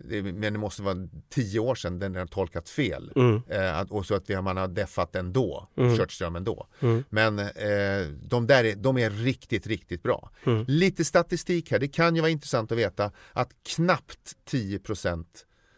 det- 0.05 0.23
men 0.23 0.53
det 0.53 0.59
måste 0.59 0.83
vara 0.83 1.09
tio 1.29 1.61
år 1.61 1.75
sedan 1.75 1.99
den 1.99 2.15
har 2.17 2.27
tolkat 2.27 2.69
fel. 2.69 3.13
Mm. 3.17 3.43
Eh, 3.49 3.81
och 3.81 4.07
så 4.07 4.15
att 4.15 4.31
vi 4.31 4.43
man 4.43 4.57
har 4.57 4.69
deffat 4.69 5.17
ändå, 5.17 5.69
Mm. 5.77 5.97
kört 5.97 6.13
ström 6.13 6.37
ändå. 6.37 6.67
Mm. 6.81 7.05
Men 7.11 7.39
eh, 7.39 8.07
de 8.23 8.47
där 8.47 8.65
är, 8.65 8.75
de 8.77 8.99
är 8.99 9.11
riktigt, 9.11 9.67
riktigt 9.67 10.03
bra. 10.03 10.31
Mm. 10.45 10.65
Lite 10.69 11.05
statistik 11.05 11.71
här, 11.71 11.79
det 11.79 11.89
kan 11.89 12.15
ju 12.15 12.21
vara 12.21 12.31
intressant 12.31 12.73
att 12.73 12.79
veta 12.79 13.11
att 13.33 13.51
knappt 13.77 14.37
10% 14.51 15.27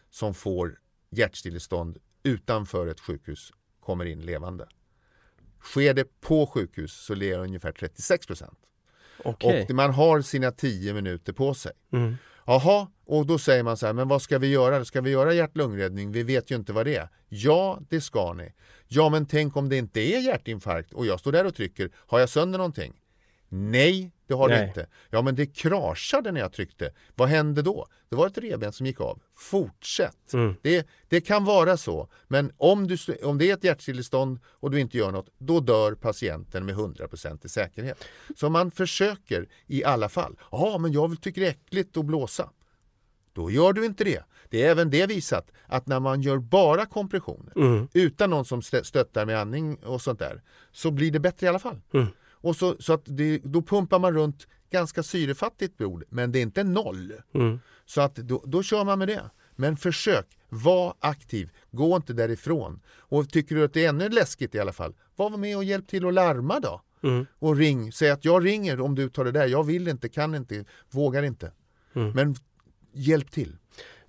som 0.09 0.33
får 0.33 0.77
hjärtstillestånd 1.11 1.97
utanför 2.23 2.87
ett 2.87 2.99
sjukhus 2.99 3.51
kommer 3.79 4.05
in 4.05 4.21
levande. 4.21 4.67
Sker 5.63 5.93
det 5.93 6.21
på 6.21 6.47
sjukhus 6.47 6.93
så 6.93 7.13
lever 7.15 7.43
ungefär 7.43 7.71
36%. 7.71 8.55
Okej. 9.23 9.63
Och 9.69 9.75
man 9.75 9.91
har 9.93 10.21
sina 10.21 10.51
10 10.51 10.93
minuter 10.93 11.33
på 11.33 11.53
sig. 11.53 11.71
Mm. 11.93 12.15
Jaha, 12.45 12.87
och 13.05 13.25
då 13.25 13.37
säger 13.37 13.63
man 13.63 13.77
så 13.77 13.85
här, 13.85 13.93
men 13.93 14.07
vad 14.07 14.21
ska 14.21 14.39
vi 14.39 14.47
göra? 14.47 14.85
Ska 14.85 15.01
vi 15.01 15.09
göra 15.09 15.33
hjärt-lungräddning? 15.33 16.11
Vi 16.11 16.23
vet 16.23 16.51
ju 16.51 16.55
inte 16.55 16.73
vad 16.73 16.85
det 16.85 16.95
är. 16.95 17.09
Ja, 17.29 17.79
det 17.89 18.01
ska 18.01 18.33
ni. 18.33 18.53
Ja, 18.87 19.09
men 19.09 19.25
tänk 19.25 19.57
om 19.57 19.69
det 19.69 19.77
inte 19.77 19.99
är 19.99 20.19
hjärtinfarkt 20.19 20.93
och 20.93 21.05
jag 21.05 21.19
står 21.19 21.31
där 21.31 21.45
och 21.45 21.55
trycker. 21.55 21.91
Har 21.95 22.19
jag 22.19 22.29
sönder 22.29 22.57
någonting? 22.57 22.93
Nej, 23.53 24.11
det 24.27 24.33
har 24.33 24.49
det 24.49 24.55
Nej. 24.55 24.67
inte. 24.67 24.87
Ja, 25.09 25.21
men 25.21 25.35
det 25.35 25.45
kraschade 25.45 26.31
när 26.31 26.41
jag 26.41 26.53
tryckte. 26.53 26.93
Vad 27.15 27.29
hände 27.29 27.61
då? 27.61 27.87
Det 28.09 28.15
var 28.15 28.27
ett 28.27 28.37
revben 28.37 28.71
som 28.73 28.85
gick 28.85 29.01
av. 29.01 29.21
Fortsätt. 29.37 30.33
Mm. 30.33 30.55
Det, 30.61 30.87
det 31.09 31.21
kan 31.21 31.45
vara 31.45 31.77
så, 31.77 32.09
men 32.27 32.51
om, 32.57 32.87
du, 32.87 32.97
om 33.23 33.37
det 33.37 33.49
är 33.49 33.53
ett 33.53 33.63
hjärtstillestånd 33.63 34.39
och 34.45 34.71
du 34.71 34.79
inte 34.79 34.97
gör 34.97 35.11
något, 35.11 35.29
då 35.37 35.59
dör 35.59 35.95
patienten 35.95 36.65
med 36.65 36.75
100% 36.75 37.45
i 37.45 37.49
säkerhet. 37.49 38.03
Så 38.37 38.49
man 38.49 38.71
försöker 38.71 39.47
i 39.67 39.83
alla 39.83 40.09
fall. 40.09 40.39
Ja, 40.51 40.77
men 40.77 40.91
jag 40.91 41.07
vill- 41.07 41.17
tycker 41.17 41.41
det 41.41 41.47
är 41.47 41.51
äckligt 41.51 41.97
att 41.97 42.05
blåsa. 42.05 42.49
Då 43.33 43.51
gör 43.51 43.73
du 43.73 43.85
inte 43.85 44.03
det. 44.03 44.23
Det 44.49 44.63
är 44.63 44.69
även 44.71 44.89
det 44.89 45.05
visat 45.07 45.51
att 45.65 45.87
när 45.87 45.99
man 45.99 46.21
gör 46.21 46.37
bara 46.37 46.85
kompressioner 46.85 47.53
Mm. 47.57 47.87
utan 47.93 48.29
någon 48.29 48.45
som 48.45 48.61
stö- 48.61 48.83
stöttar 48.83 49.25
med 49.25 49.39
andning 49.39 49.75
och 49.83 50.01
sånt 50.01 50.19
där 50.19 50.41
så 50.71 50.91
blir 50.91 51.11
det 51.11 51.19
bättre 51.19 51.45
i 51.45 51.49
alla 51.49 51.59
fall. 51.59 51.81
Mm. 51.93 52.07
Och 52.41 52.55
så, 52.55 52.75
så 52.79 52.93
att 52.93 53.01
det, 53.05 53.37
då 53.43 53.61
pumpar 53.61 53.99
man 53.99 54.13
runt 54.13 54.47
ganska 54.69 55.03
syrefattigt 55.03 55.77
blod 55.77 56.03
men 56.09 56.31
det 56.31 56.39
är 56.39 56.43
inte 56.43 56.63
noll. 56.63 57.13
Mm. 57.33 57.59
Så 57.85 58.01
att 58.01 58.15
då, 58.15 58.43
då 58.45 58.63
kör 58.63 58.83
man 58.83 58.99
med 58.99 59.07
det. 59.07 59.29
Men 59.55 59.77
försök, 59.77 60.25
var 60.49 60.95
aktiv, 60.99 61.49
gå 61.71 61.95
inte 61.95 62.13
därifrån. 62.13 62.81
Och 62.87 63.29
tycker 63.29 63.55
du 63.55 63.63
att 63.63 63.73
det 63.73 63.85
är 63.85 63.89
ännu 63.89 64.09
läskigt 64.09 64.55
i 64.55 64.59
alla 64.59 64.73
fall, 64.73 64.93
var 65.15 65.29
med 65.29 65.57
och 65.57 65.63
hjälp 65.63 65.87
till 65.87 66.05
att 66.05 66.13
larma 66.13 66.59
då. 66.59 66.81
Mm. 67.03 67.25
Och 67.39 67.55
ring, 67.55 67.91
säg 67.91 68.09
att 68.09 68.25
jag 68.25 68.45
ringer 68.45 68.81
om 68.81 68.95
du 68.95 69.09
tar 69.09 69.25
det 69.25 69.31
där, 69.31 69.47
jag 69.47 69.63
vill 69.63 69.87
inte, 69.87 70.09
kan 70.09 70.35
inte, 70.35 70.65
vågar 70.89 71.23
inte. 71.23 71.51
Mm. 71.93 72.11
Men 72.11 72.35
hjälp 72.93 73.31
till. 73.31 73.57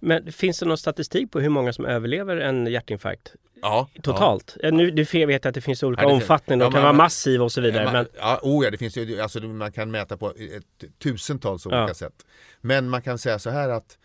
Men 0.05 0.33
finns 0.33 0.59
det 0.59 0.67
någon 0.67 0.79
statistik 0.79 1.31
på 1.33 1.41
hur 1.41 1.49
många 1.49 1.73
som 1.73 1.87
överlever 1.87 2.37
en 2.37 2.67
hjärtinfarkt 2.67 3.35
Ja, 3.63 3.89
totalt? 4.03 4.57
Ja. 4.63 4.71
Nu 4.71 4.91
du 4.91 5.03
vet 5.05 5.15
jag 5.15 5.47
att 5.47 5.55
det 5.55 5.61
finns 5.61 5.83
olika 5.83 6.03
Ja, 6.03 6.09
det 6.09 6.15
omfattningar, 6.15 6.59
de 6.59 6.65
ja, 6.65 6.71
kan 6.71 6.75
men- 6.75 6.83
vara 6.83 6.93
massiva 6.93 7.45
och 7.45 7.53
så 7.53 7.61
vidare. 7.61 7.85
Ja, 7.85 7.93
Men, 7.93 7.93
man, 7.93 8.07
ja, 8.17 8.41
oh 8.43 8.65
ja, 8.65 8.71
det 8.71 8.79
finns 8.79 8.97
ju, 8.97 9.21
alltså 9.21 9.41
man 9.41 9.73
kan 9.73 9.91
mäta 9.91 10.17
på 10.17 10.31
ett, 10.31 10.99
tusentals 10.99 11.67
olika 11.67 11.95
sätt. 11.95 12.27
Men 12.61 12.89
man 12.89 13.03
kan 13.03 13.19
säga 13.19 13.39
så 13.39 13.51
här 13.51 13.69
att 13.69 13.99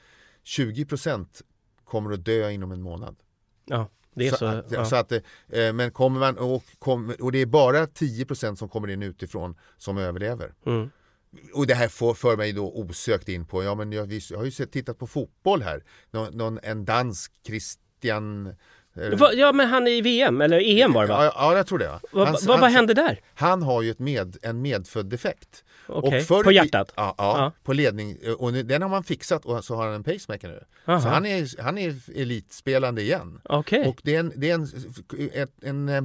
20% 0.43 1.25
kommer 1.85 2.11
att 2.13 2.25
dö 2.25 2.49
inom 2.49 2.71
en 2.71 2.81
månad. 2.81 3.15
ja. 3.65 3.89
Det 4.13 4.27
är 4.27 4.31
så, 4.31 4.45
att, 4.45 4.71
ja. 4.71 4.85
så 4.85 4.95
att, 4.95 5.11
eh, 5.11 5.73
men 5.73 5.91
kommer 5.91 6.19
man 6.19 6.37
och, 6.37 6.63
och 7.19 7.31
det 7.31 7.41
är 7.41 7.45
bara 7.45 7.85
10% 7.85 8.55
som 8.55 8.69
kommer 8.69 8.87
in 8.87 9.03
utifrån 9.03 9.55
som 9.77 9.97
överlever. 9.97 10.53
Mm. 10.65 10.89
Och 11.53 11.67
det 11.67 11.73
här 11.73 11.87
får, 11.87 12.13
för 12.13 12.37
mig 12.37 12.53
då 12.53 12.71
osökt 12.73 13.29
in 13.29 13.45
på, 13.45 13.63
ja 13.63 13.75
men 13.75 13.91
jag, 13.91 14.13
jag 14.29 14.37
har 14.37 14.45
ju 14.45 14.51
sett, 14.51 14.71
tittat 14.71 14.99
på 14.99 15.07
fotboll 15.07 15.61
här. 15.61 15.83
Någon, 16.11 16.37
någon, 16.37 16.59
en 16.63 16.85
dansk 16.85 17.31
Christian... 17.45 18.47
eh, 18.95 19.17
Va, 19.17 19.33
ja, 19.33 19.51
men 19.53 19.67
han 19.69 19.87
är 19.87 19.91
i 19.91 20.01
VM, 20.01 20.41
eller 20.41 20.59
EM 20.59 20.93
var 20.93 21.01
det 21.01 21.07
va? 21.13 21.25
Ja, 21.25 21.31
ja, 21.35 21.57
jag 21.57 21.67
tror 21.67 21.79
det. 21.79 21.87
Va? 21.87 21.99
Va, 22.11 22.35
vad 22.47 22.59
han- 22.59 22.71
hände 22.71 22.93
där? 22.93 23.19
Han 23.33 23.61
har 23.63 23.81
ju 23.81 23.91
ett 23.91 23.99
med, 23.99 24.37
en 24.41 24.61
medfödd 24.61 25.05
defekt. 25.05 25.63
Okej, 25.87 26.21
förr 26.21 26.43
på 26.43 26.51
hjärtat? 26.51 26.93
Ja, 26.95 27.15
Ja. 27.17 27.37
ja, 27.37 27.51
på 27.63 27.73
ledning. 27.73 28.17
Och 28.37 28.53
nu, 28.53 28.63
den 28.63 28.81
har 28.81 28.89
man 28.89 29.03
fixat 29.03 29.45
och 29.45 29.65
så 29.65 29.75
har 29.75 29.85
han 29.85 29.95
en 29.95 30.03
pacemaker 30.03 30.47
nu. 30.47 30.63
Aha. 30.85 31.01
Så 31.01 31.07
han 31.07 31.25
är, 31.25 31.61
han 31.61 31.77
är 31.77 31.95
elitspelande 32.15 33.01
igen. 33.01 33.41
Okej. 33.43 33.87
Och 33.87 33.99
det 34.03 34.15
är 34.15 34.19
en, 34.19 34.33
det 34.35 34.49
är 34.49 34.53
en, 34.53 34.67
ett, 35.33 35.51
en 35.63 35.89
eh, 35.89 36.01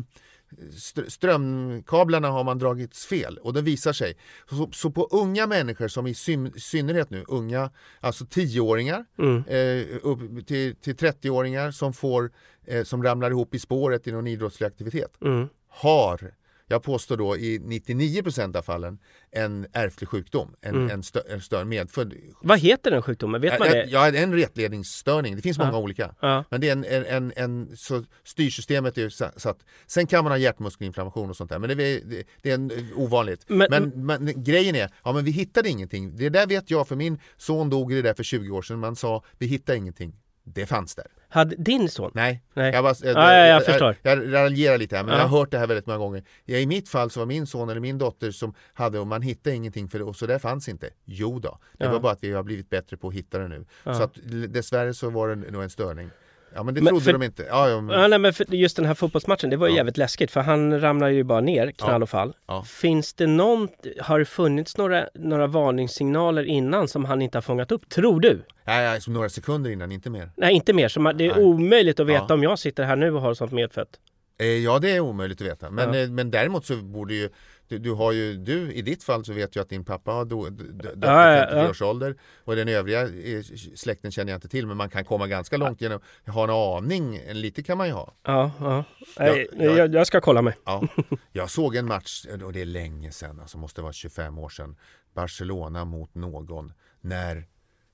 strömkablarna 1.09 2.29
har 2.29 2.45
man 2.45 2.59
dragits 2.59 3.07
fel 3.07 3.39
och 3.39 3.53
det 3.53 3.63
visar 3.63 3.93
sig. 3.93 4.17
Så, 4.51 4.69
så 4.73 4.91
på 4.91 5.09
unga 5.11 5.47
människor 5.47 5.89
som 5.89 6.07
i 6.07 6.15
syn, 6.15 6.53
synnerhet 6.57 7.11
nu, 7.11 7.25
unga, 7.29 7.71
alltså 8.01 8.25
10-åringar 8.25 9.05
Mm. 9.19 9.45
eh, 9.47 9.87
upp 10.03 10.47
till, 10.47 10.77
till 10.77 10.97
30-åringar 10.97 11.71
som 11.71 11.93
får, 11.93 12.31
eh, 12.67 12.85
som 12.85 13.03
ramlar 13.03 13.31
ihop 13.31 13.55
i 13.55 13.59
spåret 13.59 14.07
i 14.07 14.13
någon 14.13 14.27
idrottslig 14.27 14.67
aktivitet 14.67 15.13
Mm. 15.25 15.49
har, 15.69 16.35
jag 16.73 16.83
påstår 16.83 17.17
då 17.17 17.37
i 17.37 17.59
99% 17.59 18.57
av 18.57 18.63
fallen, 18.63 18.99
en 19.31 19.67
ärftlig 19.73 20.09
sjukdom, 20.09 20.55
en, 20.61 20.75
Mm. 20.75 20.91
en, 20.91 21.03
stö, 21.03 21.21
en 21.29 21.41
större 21.41 21.65
medfödd. 21.65 22.15
Vad 22.43 22.59
heter 22.59 22.91
den 22.91 23.03
sjukdomen? 23.03 23.41
Vet 23.41 23.59
man 23.59 23.69
det? 23.69 23.85
Ja, 23.91 24.09
en 24.09 24.35
retledningsstörning, 24.35 25.37
det 25.37 25.43
finns 25.43 25.59
många 25.59 25.79
olika. 25.79 26.15
Ja. 26.21 26.45
Men 26.51 26.61
det 26.61 26.69
är 26.69 26.73
en, 26.73 26.85
en, 26.85 27.05
en, 27.07 27.33
en 27.37 27.77
så 27.77 28.05
styrsystemet 28.25 28.99
är 28.99 29.09
satt. 29.39 29.59
Sen 29.87 30.07
kan 30.07 30.25
man 30.25 30.33
ha 30.33 30.39
hjärtmuskelinflammation 30.39 31.31
och 31.31 31.37
sånt 31.37 31.51
där, 31.51 31.59
men 31.59 31.77
det 31.79 31.85
är, 31.85 32.01
det, 32.05 32.25
det 32.43 32.51
är 32.51 32.55
en, 32.55 32.71
ovanligt. 32.97 33.45
Men- 33.47 33.69
Men, 33.71 34.07
men, 34.07 34.43
grejen 34.45 34.75
är, 34.77 34.91
ja 35.05 35.13
men 35.13 35.25
vi 35.25 35.31
hittade 35.31 35.69
ingenting. 35.69 36.17
Det 36.17 36.29
där 36.29 36.47
vet 36.47 36.71
jag, 36.71 36.89
för 36.89 36.97
min 36.97 37.19
son 37.37 37.71
dog 37.71 37.93
i 37.93 37.95
det 37.97 38.03
där 38.03 38.15
för 38.15 38.23
20 38.25 38.51
år 38.51 38.63
sedan. 38.63 38.79
Man 38.79 38.97
sa, 38.97 39.25
vi 39.39 39.47
hittade 39.47 39.79
ingenting. 39.79 40.15
Det 40.45 40.67
fanns 40.67 40.95
där. 40.95 41.07
Hade 41.33 41.57
din 41.57 41.89
son? 41.89 42.11
Nej, 42.15 42.43
Nej. 42.55 42.73
jag, 42.73 42.85
bara, 42.85 42.95
jag, 43.03 43.17
Ja, 43.17 43.35
ja, 43.37 43.47
jag 43.47 43.65
förstår. 43.65 43.97
Jag, 44.03 44.19
jag 44.25 44.33
raljerar 44.35 44.79
lite 44.79 44.97
här, 44.97 45.05
men 45.05 45.15
Ja. 45.15 45.21
jag 45.21 45.29
har 45.29 45.39
hört 45.39 45.51
det 45.51 45.59
här 45.59 45.67
väldigt 45.67 45.87
många 45.87 45.99
gånger. 45.99 46.23
I 46.47 46.67
mitt 46.67 46.89
fall 46.89 47.11
så 47.11 47.21
var 47.21 47.27
min 47.27 47.47
son 47.47 47.69
eller 47.71 47.81
min 47.81 47.99
dotter 47.99 48.31
som 48.31 48.55
hade, 48.75 48.99
och 48.99 49.07
man 49.07 49.23
hittade 49.23 49.57
ingenting 49.57 49.89
för 49.89 49.99
det, 49.99 50.05
och 50.05 50.17
så 50.17 50.27
där 50.27 50.39
fanns 50.39 50.69
inte. 50.69 50.91
Jo 51.05 51.39
då, 51.39 51.59
det 51.79 51.85
Ja. 51.85 51.93
var 51.93 52.01
bara 52.01 52.13
att 52.13 52.25
vi 52.25 52.33
har 52.33 52.43
blivit 52.43 52.71
bättre 52.71 52.97
på 52.97 53.09
att 53.09 53.15
hitta 53.15 53.39
det 53.39 53.49
nu. 53.49 53.65
Så 53.85 53.91
att 54.03 54.19
dessvärre 54.49 54.95
så 54.95 55.11
var 55.11 55.29
det 55.29 55.35
nog 55.51 55.63
en 55.63 55.71
störning. 55.71 56.11
Ja 56.55 56.63
men 56.63 56.75
det 56.75 56.81
Men 56.81 56.91
trodde 56.91 57.05
för- 57.05 57.13
de 57.13 57.23
inte. 57.23 57.47
Ja, 57.49 57.69
ja, 57.71 57.81
men, 57.81 58.01
Ja, 58.01 58.09
nej, 58.09 58.19
men 58.19 58.33
för 58.33 58.55
just 58.55 58.77
den 58.77 58.85
här 58.85 58.95
fotbollsmatchen, 58.95 59.51
det 59.51 59.57
var 59.57 59.67
ju 59.67 59.73
Ja. 59.73 59.77
jävligt 59.77 59.97
läskigt 59.97 60.31
för 60.31 60.41
han 60.41 60.81
ramlar 60.81 61.09
ju 61.09 61.25
bara 61.25 61.41
ner, 61.41 61.71
knall 61.71 62.03
och 62.03 62.11
fall. 62.11 62.35
Finns 62.67 63.15
det 63.15 63.27
någon, 63.27 63.69
har 64.01 64.19
det 64.19 64.25
funnits 64.25 64.77
några, 64.77 65.09
några 65.15 65.47
varningssignaler 65.47 66.45
innan 66.45 66.89
som 66.89 67.05
han 67.05 67.23
inte 67.23 67.39
har 67.39 67.43
fångat 67.43 67.73
upp? 67.73 67.89
Tror 67.89 68.21
du? 68.21 68.43
nej, 68.65 69.01
som 69.01 69.13
några 69.15 69.29
sekunder 69.29 69.71
innan, 69.71 69.93
inte 69.93 70.11
mer. 70.11 70.31
Nej, 70.37 70.55
inte 70.55 70.73
mer. 70.73 70.89
Så 70.89 71.01
man, 71.01 71.17
det 71.17 71.27
är 71.27 71.35
Nej. 71.35 71.45
omöjligt 71.45 72.01
att 72.01 72.07
veta 72.07 72.35
om 72.35 72.43
jag 72.43 72.59
sitter 72.59 72.85
här 72.85 72.97
nu 72.97 73.15
och 73.15 73.21
har 73.21 73.35
sånt 73.35 73.53
medfött. 73.53 73.89
Eh, 74.39 74.47
ja, 74.47 74.79
det 74.79 74.91
är 74.91 75.01
omöjligt 75.01 75.41
att 75.41 75.47
veta. 75.47 75.71
Men, 75.71 75.95
eh, 75.95 76.09
men 76.11 76.31
däremot 76.31 76.67
så 76.67 76.77
borde 76.77 77.15
ju 77.15 77.29
du, 77.69 77.79
du 77.79 77.93
har 77.93 78.13
ju, 78.13 78.37
du 78.37 78.73
i 78.73 78.83
ditt 78.83 79.05
fall 79.05 79.25
så 79.25 79.33
vet 79.33 79.57
jag 79.57 79.63
att 79.63 79.69
din 79.69 79.85
pappa 79.85 80.11
har 80.11 80.25
dött 80.25 80.61
i 80.61 80.99
ja, 81.01 81.37
53 81.41 81.59
ja. 81.59 81.71
års 81.71 81.83
ålder 81.83 82.17
och 82.45 82.57
den 82.57 82.69
övriga 82.69 83.03
eh, 83.03 83.43
släkten 83.75 84.11
känner 84.11 84.33
jag 84.33 84.37
inte 84.37 84.49
till 84.49 84.67
men 84.67 84.77
man 84.77 84.91
kan 84.91 85.05
komma 85.05 85.27
ganska 85.27 85.57
långt 85.57 85.81
genom 85.81 86.01
att 86.25 86.35
ha 86.35 86.45
en 86.45 86.51
aning, 86.51 87.17
en 87.17 87.41
lite 87.41 87.63
kan 87.63 87.79
man 87.79 87.87
ju 87.87 87.93
ha. 87.93 88.15
Ja, 88.23 88.51
ja. 88.61 88.85
Nej, 89.19 89.49
Ja, 89.53 89.65
ja. 89.65 89.77
Jag, 89.77 89.95
jag 89.95 90.07
ska 90.07 90.21
kolla 90.21 90.43
mig. 90.43 90.55
Ja. 90.65 90.89
Jag 91.33 91.51
såg 91.51 91.77
en 91.77 91.87
match, 91.87 92.27
och 92.45 92.53
det 92.53 92.61
är 92.61 92.65
länge 92.65 93.13
sedan, 93.13 93.41
alltså 93.41 93.59
måste 93.59 93.83
vara 93.83 93.93
25 93.93 94.39
år 94.39 94.49
sedan, 94.49 94.77
Barcelona 95.15 95.85
mot 95.85 96.15
någon 96.15 96.73
när, 97.01 97.47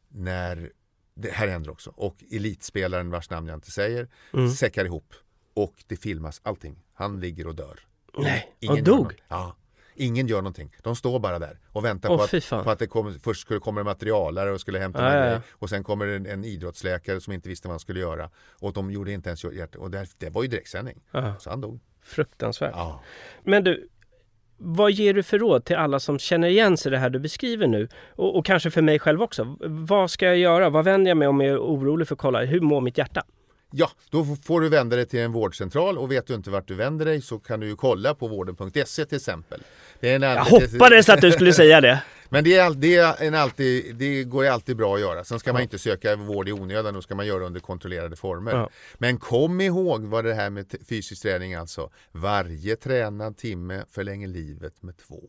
när 0.09 0.70
det 1.14 1.31
här 1.31 1.48
händer 1.48 1.70
också, 1.70 1.92
och 1.96 2.24
elitspelaren 2.33 3.11
vars 3.11 3.31
namn 3.31 3.48
jag 3.48 3.57
inte 3.57 3.70
säger 3.70 4.09
Mm. 4.33 4.50
säckar 4.50 4.85
ihop 4.85 5.14
och 5.54 5.85
det 5.87 5.96
filmas 5.96 6.40
allting. 6.44 6.83
Han 6.94 7.20
ligger 7.20 7.46
och 7.46 7.54
dör. 7.54 7.81
Nej, 8.22 8.52
Ingen 8.61 8.72
och 8.72 8.78
gör 8.78 8.85
dog? 8.85 9.14
Ja. 9.28 9.57
Ingen 10.00 10.26
gör 10.26 10.37
någonting. 10.37 10.76
De 10.83 10.96
står 10.96 11.18
bara 11.18 11.38
där 11.38 11.59
och 11.72 11.85
väntar 11.85 12.11
Åh, 12.11 12.16
på, 12.16 12.22
att, 12.57 12.64
på 12.64 12.70
att 12.70 12.78
det 12.78 12.87
kommer, 12.87 13.12
först 13.22 13.40
skulle 13.40 13.61
komma 13.61 13.81
en 13.81 13.87
materialare 13.87 14.52
och 14.52 14.61
skulle 14.61 14.78
hämta 14.78 15.09
en 15.12 15.26
ja, 15.26 15.33
ja. 15.33 15.40
Och 15.50 15.68
sen 15.68 15.85
kommer 15.85 16.07
en, 16.07 16.26
en 16.26 16.44
idrottsläkare 16.44 17.20
som 17.20 17.33
inte 17.33 17.48
visste 17.48 17.68
vad 17.68 17.72
han 17.72 17.81
skulle 17.81 18.00
göra. 18.00 18.31
Och 18.61 18.72
de 18.72 18.90
gjorde 18.90 19.12
inte 19.12 19.28
ens 19.28 19.44
hjärt... 19.44 19.74
Och 19.74 19.90
där, 19.90 20.09
det 20.18 20.31
var 20.31 20.42
ju 20.42 20.48
direktsändning. 20.48 21.00
Ja, 21.11 21.35
Så 21.38 21.50
han 21.50 21.61
dog. 21.61 21.81
fruktansvärt. 22.02 22.72
Ja. 22.74 23.02
Men 23.42 23.64
du, 23.64 23.88
vad 24.57 24.90
ger 24.90 25.14
du 25.14 25.22
för 25.22 25.38
råd 25.38 25.64
till 25.64 25.76
alla 25.76 26.00
som 26.00 26.18
känner 26.18 26.48
igen 26.48 26.76
sig 26.76 26.90
i 26.90 26.92
det 26.92 26.98
här 26.98 27.11
du 27.11 27.18
beskriver 27.18 27.66
nu? 27.66 27.88
Och, 28.09 28.37
och 28.38 28.46
kanske 28.46 28.70
för 28.70 28.83
mig 28.83 28.98
själv 28.98 29.22
också. 29.22 29.57
Vad 29.61 30.11
ska 30.11 30.26
jag 30.26 30.38
göra? 30.38 30.70
Vad 30.70 30.85
vänder 30.85 31.11
jag 31.11 31.16
mig 31.16 31.28
om 31.28 31.40
jag 31.40 31.50
är 31.52 31.59
orolig 31.59 32.09
för 32.09 32.14
att 32.14 32.20
kolla? 32.20 32.44
Hur 32.44 32.61
mår 32.61 32.81
mitt 32.81 32.98
hjärta? 32.98 33.24
Ja, 33.70 33.90
då 34.11 34.37
får 34.44 34.61
du 34.61 34.68
vända 34.68 34.96
dig 34.96 35.07
till 35.07 35.20
en 35.20 35.33
vårdcentral 35.33 35.98
och 35.98 36.12
vet 36.12 36.26
du 36.26 36.35
inte 36.35 36.50
vart 36.50 36.68
du 36.68 36.74
vänder 36.74 37.04
dig 37.04 37.22
så 37.22 37.38
kan 37.38 37.61
du 37.61 37.66
ju 37.66 37.76
kolla 37.76 38.14
på 38.14 38.28
vården.se 38.28 39.04
till 39.04 39.16
exempel. 39.16 39.61
Det 40.00 40.11
är 40.11 40.16
en 40.16 40.22
Jag 40.22 40.44
hoppades 40.44 41.09
att 41.09 41.20
du 41.20 41.33
skulle 41.33 41.52
säga 41.52 41.81
det. 41.81 42.02
Men 42.31 42.44
det, 42.44 42.54
är, 42.54 42.70
det, 42.70 42.96
är 42.96 43.22
en 43.22 43.35
alltid, 43.35 43.96
det 43.96 44.24
går 44.24 44.44
ju 44.44 44.50
alltid 44.50 44.76
bra 44.76 44.94
att 44.94 45.00
göra. 45.00 45.24
Sen 45.24 45.38
ska 45.38 45.52
man 45.52 45.62
inte 45.62 45.78
söka 45.78 46.16
vård 46.16 46.48
i 46.48 46.52
onödan, 46.52 46.94
då 46.94 47.02
ska 47.02 47.14
man 47.14 47.26
göra 47.26 47.44
under 47.44 47.61
kontrollerade 47.61 48.16
former. 48.16 48.52
Ja. 48.52 48.70
Men 48.98 49.18
kom 49.18 49.61
ihåg 49.61 50.04
vad 50.04 50.24
det 50.24 50.35
här 50.35 50.50
med 50.50 50.74
fysisk 50.88 51.22
träning 51.22 51.54
alltså. 51.54 51.90
Varje 52.12 52.76
tränad 52.76 53.37
timme 53.37 53.85
förlänger 53.90 54.28
livet 54.28 54.83
med 54.83 54.96
två. 54.96 55.20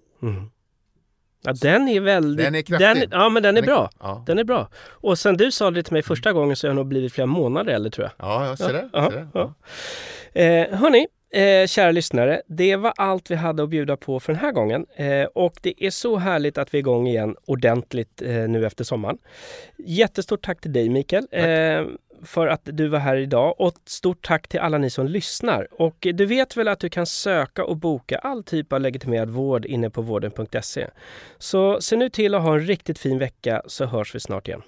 Ja, 1.41 1.53
den 1.61 1.87
är 1.87 1.99
väldigt... 2.01 2.45
Den 2.45 2.55
är 2.55 2.61
kraftig. 2.61 3.09
ja, 3.11 3.29
men 3.29 3.43
den 3.43 3.57
är 3.57 3.61
Den 3.61 3.69
är- 3.69 3.75
bra. 3.75 3.89
Ja, 3.99 4.23
Den 4.27 4.39
är 4.39 4.43
bra. 4.43 4.69
Och 4.89 5.19
sen 5.19 5.37
du 5.37 5.51
sa 5.51 5.71
det 5.71 5.83
till 5.83 5.93
mig 5.93 6.01
första 6.03 6.33
gången 6.33 6.55
så 6.55 6.67
har 6.67 6.69
jag 6.69 6.75
nog 6.75 6.87
blivit 6.87 7.13
flera 7.13 7.25
månader 7.27 7.73
äldre 7.73 7.91
tror 7.91 8.05
jag. 8.17 8.27
ja, 8.29 8.45
ja 8.47 8.55
se 8.57 8.71
där. 8.71 8.89
Ja, 8.93 9.09
se 9.09 9.15
där. 9.15 9.27
ja. 9.33 9.53
Eh, 10.41 10.77
hörni, 10.79 11.07
eh, 11.31 11.67
kära 11.67 11.91
lyssnare. 11.91 12.41
Det 12.47 12.75
var 12.75 12.93
allt 12.97 13.31
vi 13.31 13.35
hade 13.35 13.63
att 13.63 13.69
bjuda 13.69 13.97
på 13.97 14.19
för 14.19 14.33
den 14.33 14.41
här 14.41 14.51
gången. 14.51 14.85
Eh, 14.95 15.23
och 15.23 15.53
det 15.61 15.85
är 15.85 15.89
så 15.89 16.17
härligt 16.17 16.57
att 16.57 16.73
vi 16.73 16.77
är 16.77 16.79
igång 16.79 17.07
igen 17.07 17.35
ordentligt 17.45 18.21
eh, 18.21 18.29
nu 18.29 18.65
efter 18.65 18.83
sommaren. 18.83 19.17
Jättestort 19.77 20.45
tack 20.45 20.61
till 20.61 20.73
dig 20.73 20.89
Mikael. 20.89 21.27
Eh, 21.31 21.83
för 22.23 22.47
att 22.47 22.61
du 22.63 22.87
var 22.87 22.99
här 22.99 23.15
idag 23.15 23.55
och 23.57 23.73
stort 23.85 24.27
tack 24.27 24.47
till 24.47 24.59
alla 24.59 24.77
ni 24.77 24.89
som 24.89 25.07
lyssnar. 25.07 25.67
Och 25.81 25.95
du 26.13 26.25
vet 26.25 26.57
väl 26.57 26.67
att 26.67 26.79
du 26.79 26.89
kan 26.89 27.05
söka 27.05 27.63
och 27.63 27.77
boka 27.77 28.17
all 28.17 28.43
typ 28.43 28.73
av 28.73 28.81
legitimerad 28.81 29.29
vård 29.29 29.65
inne 29.65 29.89
på 29.89 30.01
vården.se. 30.01 30.87
Så 31.37 31.81
se 31.81 31.95
nu 31.95 32.09
till 32.09 32.35
att 32.35 32.41
ha 32.41 32.53
en 32.53 32.67
riktigt 32.67 32.99
fin 32.99 33.17
vecka 33.17 33.61
så 33.65 33.85
hörs 33.85 34.15
vi 34.15 34.19
snart 34.19 34.47
igen. 34.47 34.61